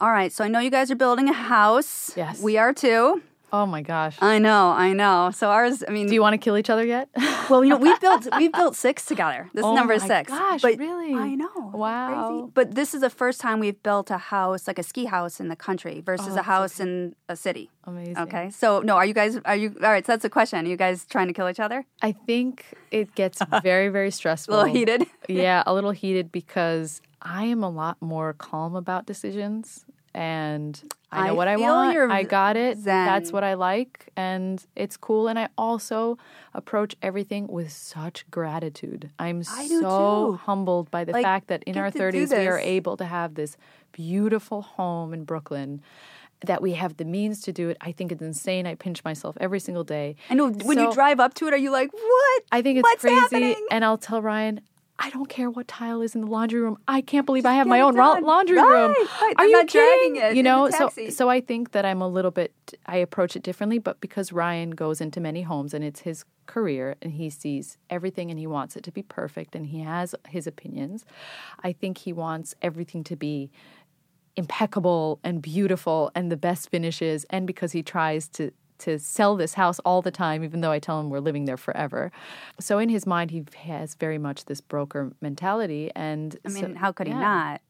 [0.00, 0.30] All right.
[0.32, 2.12] So I know you guys are building a house.
[2.16, 2.42] Yes.
[2.42, 3.22] We are too.
[3.52, 4.16] Oh my gosh.
[4.20, 4.70] I know.
[4.70, 5.30] I know.
[5.34, 7.08] So ours, I mean, do you want to kill each other yet?
[7.50, 9.50] well, you know, we've built we've built six together.
[9.54, 10.30] This Oh is number my six.
[10.30, 11.14] gosh, but really?
[11.14, 11.72] I know.
[11.74, 12.28] Wow.
[12.28, 12.50] crazy?
[12.54, 15.48] But this is the first time we've built a house, like a ski house in
[15.48, 17.70] the country versus Oh, a house in a city.
[17.84, 18.18] Amazing.
[18.18, 18.50] Okay.
[18.50, 20.64] So no, are you guys are you all right, so that's a question.
[20.64, 21.84] Are you guys trying to kill each other?
[22.02, 24.54] I think it gets very, very stressful.
[24.54, 25.06] A little heated?
[25.28, 29.84] yeah, a little heated because I am a lot more calm about decisions
[30.14, 30.80] and
[31.12, 31.96] I know I what I want.
[32.12, 32.78] I got it.
[32.78, 33.04] zen.
[33.06, 36.18] That's what I like and it's cool and I also
[36.54, 39.10] approach everything with such gratitude.
[39.18, 40.36] I'm so too.
[40.44, 43.56] humbled by the Like, fact that in our 30s we are able to have this
[43.92, 45.82] beautiful home in Brooklyn.
[46.46, 47.76] That we have the means to do it.
[47.82, 48.66] I think it's insane.
[48.66, 50.16] I pinch myself every single day.
[50.30, 52.42] I know when you drive up to it, are you like, what?
[52.50, 53.14] I think it's What's crazy.
[53.20, 53.66] happening?
[53.70, 54.62] And I'll tell Ryan,
[55.02, 56.76] I don't care what tile is in the laundry room.
[56.86, 58.90] I can't believe I have my own ra- laundry Right, room.
[58.92, 59.34] right.
[59.38, 60.16] Are I'm you kidding?
[60.16, 62.52] it You know, so so I think that I'm a little bit.
[62.86, 66.96] I approach it differently, but because Ryan goes into many homes and it's his career
[67.00, 70.46] and he sees everything and he wants it to be perfect and he has his
[70.46, 71.04] opinions.
[71.64, 73.50] I think he wants everything to be
[74.36, 79.54] impeccable and beautiful and the best finishes and because he tries to to sell this
[79.54, 82.10] house all the time even though I tell him we're living there forever.
[82.58, 86.78] So in his mind he has very much this broker mentality and I mean, so-
[86.78, 87.60] how could he not?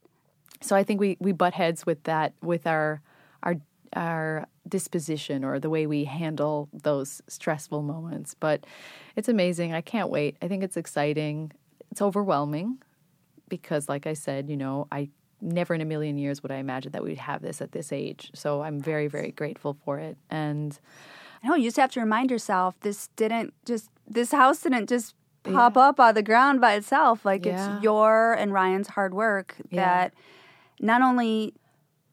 [0.63, 3.01] So I think we we butt heads with that with our
[3.43, 3.57] our
[3.97, 8.35] our disposition or the way we handle those stressful moments.
[8.35, 8.65] But
[9.17, 9.73] it's amazing.
[9.73, 10.37] I can't wait.
[10.43, 11.53] I think it's exciting.
[11.91, 12.79] It's overwhelming
[13.49, 15.09] because like I said, you know, I
[15.43, 18.31] never in a million years would I imagine that we'd have this at this age.
[18.35, 20.17] So I'm very very grateful for it.
[20.31, 20.79] And
[21.43, 25.77] No, you just have to remind yourself this didn't just this house didn't just pop
[25.77, 27.25] up out of the ground by itself.
[27.25, 27.77] Like Yeah.
[27.77, 29.85] it's your and Ryan's hard work Yeah.
[29.85, 30.15] that
[30.81, 31.55] not only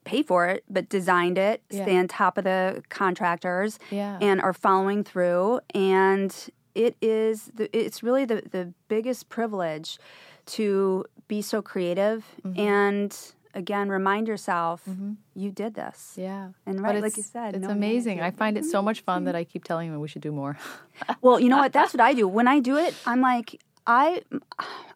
[0.06, 1.84] pay for it but designed it, Yeah.
[1.84, 4.18] stay on top of the contractors, Yeah.
[4.22, 5.60] and are following through.
[5.74, 6.34] And
[6.76, 9.98] it is the, it's really the the biggest privilege
[10.46, 12.60] to be so creative Mm-hmm.
[12.60, 13.18] and
[13.54, 14.88] again remind yourself
[15.34, 16.14] you did this.
[16.16, 16.50] yeah.
[16.66, 18.22] And right, like you said, it's no amazing.
[18.22, 20.58] I find it so much fun that I keep telling him we should do more.
[21.22, 21.74] Well, you know what?
[21.74, 22.28] That's what I do.
[22.28, 24.22] When I do it, I'm like, I,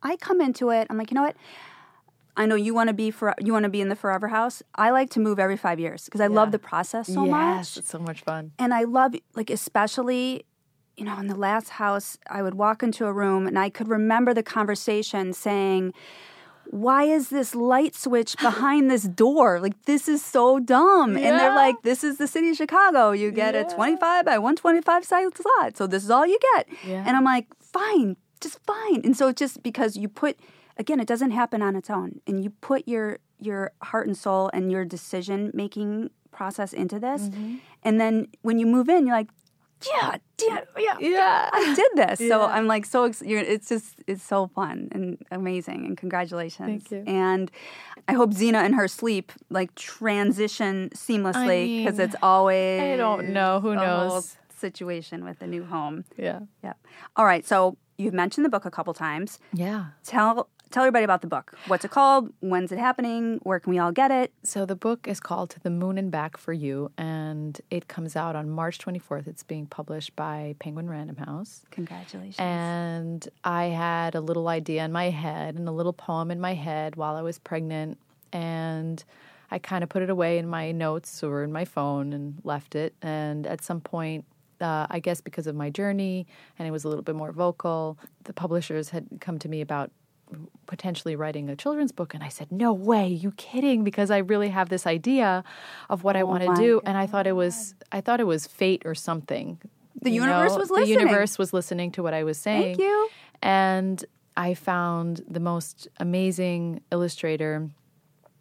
[0.04, 0.88] I come into it.
[0.90, 1.36] I'm like, you know what?
[2.38, 4.64] I know you want to be for you want to be in the forever house.
[4.76, 7.78] I like to move every five years because I love the process so yes, much,
[7.78, 8.52] it's so much fun.
[8.58, 10.46] and I love like especially.
[10.98, 13.88] You know, in the last house, I would walk into a room and I could
[13.88, 15.94] remember the conversation saying,
[16.66, 19.60] Why is this light switch behind this door?
[19.60, 21.16] Like, this is so dumb.
[21.16, 23.12] And they're like, This is the city of Chicago.
[23.12, 25.78] You get a 25 by 125 size lot.
[25.78, 26.68] So, this is all you get.
[26.86, 27.04] Yeah.
[27.06, 29.02] And I'm like, Fine, just fine.
[29.04, 30.38] And so, it's just because you put,
[30.78, 32.22] again, it doesn't happen on its own.
[32.28, 37.24] And you put your, your heart and soul and your decision making process into this.
[37.24, 37.56] Mm-hmm.
[37.84, 39.30] And then when you move in, you're like,
[39.90, 41.50] yeah, yeah, yeah, Yeah.
[41.52, 42.28] I did this.
[42.28, 46.84] So I'm like so ex- you're, it's just it's so fun and amazing and congratulations.
[46.88, 47.12] Thank you.
[47.12, 47.52] And
[48.08, 53.30] I hope Zena in her sleep like transition seamlessly because mean, it's always I don't
[53.30, 53.60] know.
[53.60, 54.38] Who knows?
[54.62, 56.06] situation with a new home.
[56.18, 56.42] Yeah.
[56.64, 56.74] Yeah.
[57.16, 57.46] All right.
[57.46, 59.40] So you've mentioned the book a couple times.
[59.54, 59.86] Yeah.
[60.06, 61.58] Tell tell everybody about the book.
[61.68, 62.34] What's it called?
[62.40, 63.40] When's it happening?
[63.44, 64.34] Where can we all get it?
[64.44, 68.16] So the book is called To the Moon and Back for You, and it comes
[68.16, 69.28] out on March 24th.
[69.28, 71.66] It's being published by Penguin Random House.
[71.72, 72.40] Congratulations.
[72.40, 76.54] And I had a little idea in my head and a little poem in my
[76.54, 77.98] head while I was pregnant.
[78.34, 79.04] And
[79.52, 82.76] I kind of put it away in my notes or in my phone and left
[82.76, 82.96] it.
[83.02, 84.26] And at some point,
[84.62, 87.98] uh, I guess because of my journey and it was a little bit more vocal,
[88.24, 89.92] the publishers had come to me about
[90.66, 92.14] potentially writing a children's book.
[92.14, 93.84] And I said, No way, you kidding?
[93.84, 95.44] Because I really have this idea
[95.90, 96.82] of what I want to Oh do.
[96.86, 99.60] And I thought it was I thought it was fate or something.
[100.02, 100.98] The You universe know, was listening.
[100.98, 102.78] The universe was listening to what I was saying.
[102.78, 103.10] Thank you.
[103.42, 104.04] And
[104.38, 107.70] I found the most amazing illustrator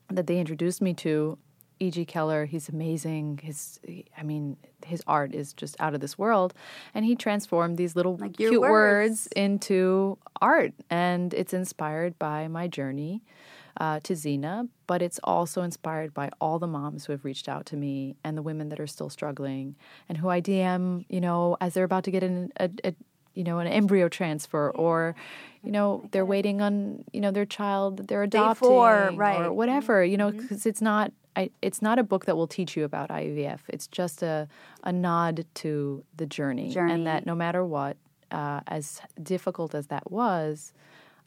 [0.09, 1.39] that they introduced me to,
[1.81, 2.05] E.G.
[2.05, 2.45] Keller.
[2.45, 3.41] He's amazing.
[3.43, 3.81] His,
[4.17, 6.55] I mean, his art is just out of this world.
[6.95, 8.71] And he transformed these little Like cute words.
[8.71, 10.73] words into art.
[10.91, 13.23] And it's inspired by my journey
[13.79, 17.67] uh, to Zena, but it's also inspired by all the moms who have reached out
[17.67, 19.75] to me and the women that are still struggling
[20.09, 22.95] and who I DM, you know, as they're about to get an, a, a
[23.33, 25.15] you know, an embryo transfer or,
[25.63, 29.37] you know, they're waiting on, you know, their child that they're adopting four, right.
[29.37, 29.45] Mm-hmm.
[29.47, 32.77] or whatever, you know, because it's not, I, it's not a book that will teach
[32.77, 33.61] you about IVF.
[33.69, 34.49] It's just a,
[34.83, 36.93] a nod to the journey, Journey.
[36.93, 37.97] and that no matter what,
[38.31, 40.73] uh, as difficult as that was,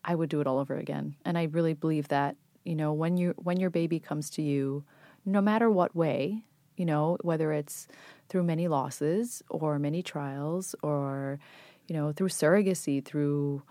[0.05, 1.15] I would do it all over again.
[1.25, 4.83] And I really believe that, you know, when you when your baby comes to you,
[5.25, 6.43] no matter what way,
[6.75, 7.87] you know, whether it's
[8.29, 11.39] through many losses or many trials or,
[11.87, 13.63] you know, through surrogacy, through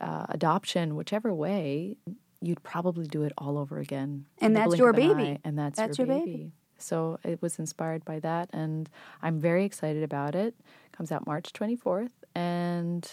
[0.00, 1.96] uh, adoption, whichever way,
[2.42, 4.26] you'd probably do it all over again.
[4.40, 5.38] And that's your an baby.
[5.44, 6.32] and that's, That's your, your baby.
[6.32, 6.52] baby.
[6.78, 8.90] So it was inspired by that, and
[9.22, 10.54] I'm very excited about it.
[10.90, 13.08] Comes out March 24th, and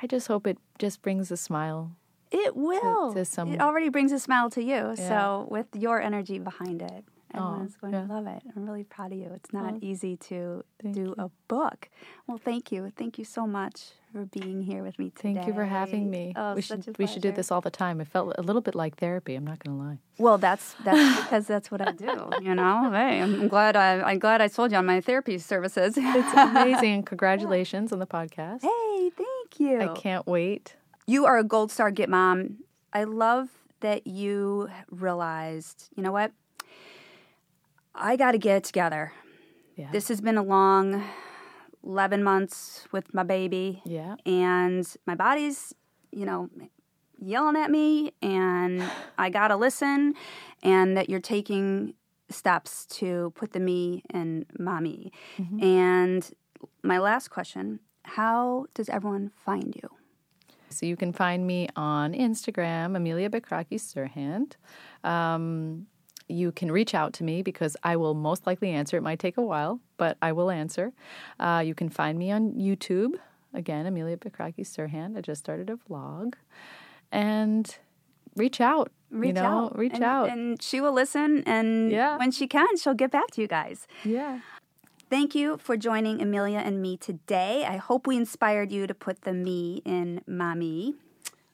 [0.00, 1.90] I just hope it just brings a smile.
[2.30, 3.12] It will.
[3.14, 4.94] to some- It already brings a smile to you.
[4.96, 5.08] Yeah.
[5.08, 7.04] So with your energy behind it,
[7.34, 8.06] Oh, everyone's going yeah.
[8.06, 8.42] to love it.
[8.56, 9.30] I'm really proud of you.
[9.34, 11.14] It's not Oh, easy to do you.
[11.18, 11.88] a book.
[12.26, 12.92] Well, thank you.
[12.96, 15.34] Thank you so much for being here with me today.
[15.34, 16.32] Thank you for having me.
[16.34, 18.00] Oh, we should we should do this all the time.
[18.00, 19.34] It felt a little bit like therapy.
[19.36, 19.98] I'm not going to lie.
[20.18, 22.30] Well, that's that's because that's what I do.
[22.42, 25.94] You know, hey, I'm glad I I'm glad I sold you on my therapy services.
[25.96, 27.02] It's amazing.
[27.12, 28.62] Congratulations on the podcast.
[28.62, 29.80] hey, thank you.
[29.80, 30.76] I can't wait.
[31.06, 32.58] You are a gold star Get Mom.
[32.92, 33.48] I love
[33.80, 36.32] that you realized, you know what?
[38.00, 39.12] I got to get it together.
[39.76, 39.90] Yeah.
[39.92, 41.04] This has been a long
[41.84, 44.16] 11 months with my baby, yeah.
[44.26, 45.74] and my body's,
[46.10, 46.50] you know,
[47.18, 48.82] yelling at me, and
[49.18, 50.14] I got to listen,
[50.62, 51.94] and that you're taking
[52.28, 55.12] steps to put the me in mommy.
[55.38, 55.62] Mm-hmm.
[55.62, 56.30] And
[56.82, 59.88] my last question how does everyone find you?
[60.70, 64.56] So you can find me on Instagram, Amelia Bechrakis Serhant.
[65.04, 65.86] Um,
[66.30, 68.96] you can reach out to me because I will most likely answer.
[68.96, 70.92] It might take a while, but I will answer.
[71.38, 73.14] Uh, you can find me on YouTube.
[73.52, 75.16] Again, Amelia Bechrakis Serhant.
[75.16, 76.34] I just started a vlog.
[77.12, 77.76] And
[78.36, 78.92] reach out.
[79.10, 79.78] reach you know, out.
[79.78, 80.28] reach and, out.
[80.30, 81.42] And she will listen.
[81.46, 82.16] And Yeah.
[82.16, 83.86] when she can, she'll get back to you guys.
[84.04, 84.40] yeah.
[85.10, 87.64] Thank you for joining Amelia and me today.
[87.68, 90.94] I hope we inspired you to put the me in mommy.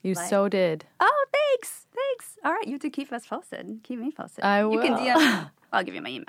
[0.02, 0.84] You so did.
[1.00, 1.86] Oh, thanks.
[1.94, 2.36] Thanks.
[2.44, 2.64] All right.
[2.66, 3.80] You have to keep us posted.
[3.82, 4.44] Keep me posted.
[4.44, 4.74] I will.
[4.74, 4.96] You can.
[4.98, 5.50] DM.
[5.72, 6.26] I'll give you my email.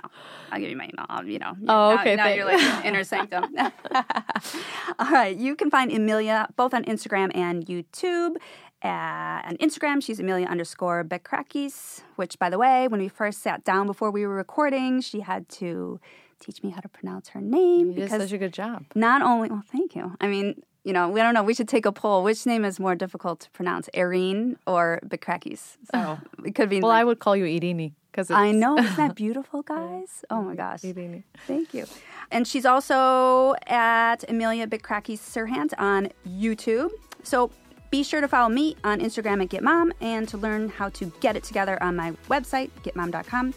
[0.52, 1.06] I'll give you my email.
[1.10, 1.54] I'll, you know.
[1.68, 3.46] Oh, now- okay, Now, you're like inner sanctum.
[5.00, 5.36] All right.
[5.36, 8.36] You can find Amelia both on Instagram and YouTube.
[8.84, 13.64] Uh, on Instagram, she's Amelia underscore Bechrakis, which, by the way, when we first sat
[13.64, 16.00] down before we were recording, she had to
[16.40, 18.86] teach me how to pronounce her name You did because such a good job.
[18.94, 20.16] not only, well, thank you.
[20.22, 21.44] I mean, you know, we don't know.
[21.44, 22.24] We should take a poll.
[22.24, 25.76] Which name is more difficult to pronounce, Erin or Bechrakis?
[25.84, 26.20] So oh.
[26.46, 26.80] it could be.
[26.80, 28.78] Well, like- I would call you Irini because I know.
[28.80, 30.24] Isn't that beautiful, guys?
[30.30, 30.84] Oh my gosh.
[30.84, 31.24] Irini.
[31.46, 31.86] Thank you.
[32.32, 36.92] And she's also at Amelia Bechrakis Serhant on YouTube.
[37.22, 37.52] So
[37.92, 41.36] be sure to follow me on Instagram at GetMom and to learn how to get
[41.36, 43.54] it together on my website, getmom.com.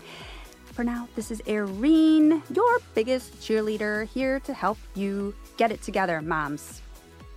[0.73, 6.21] For now, this is Erin, your biggest cheerleader, here to help you get it together,
[6.23, 6.83] moms.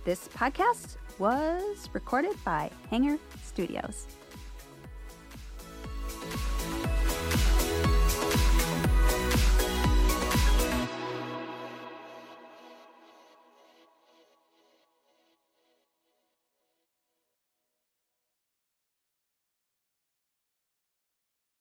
[0.04, 4.06] This podcast was recorded by Hanger Studios.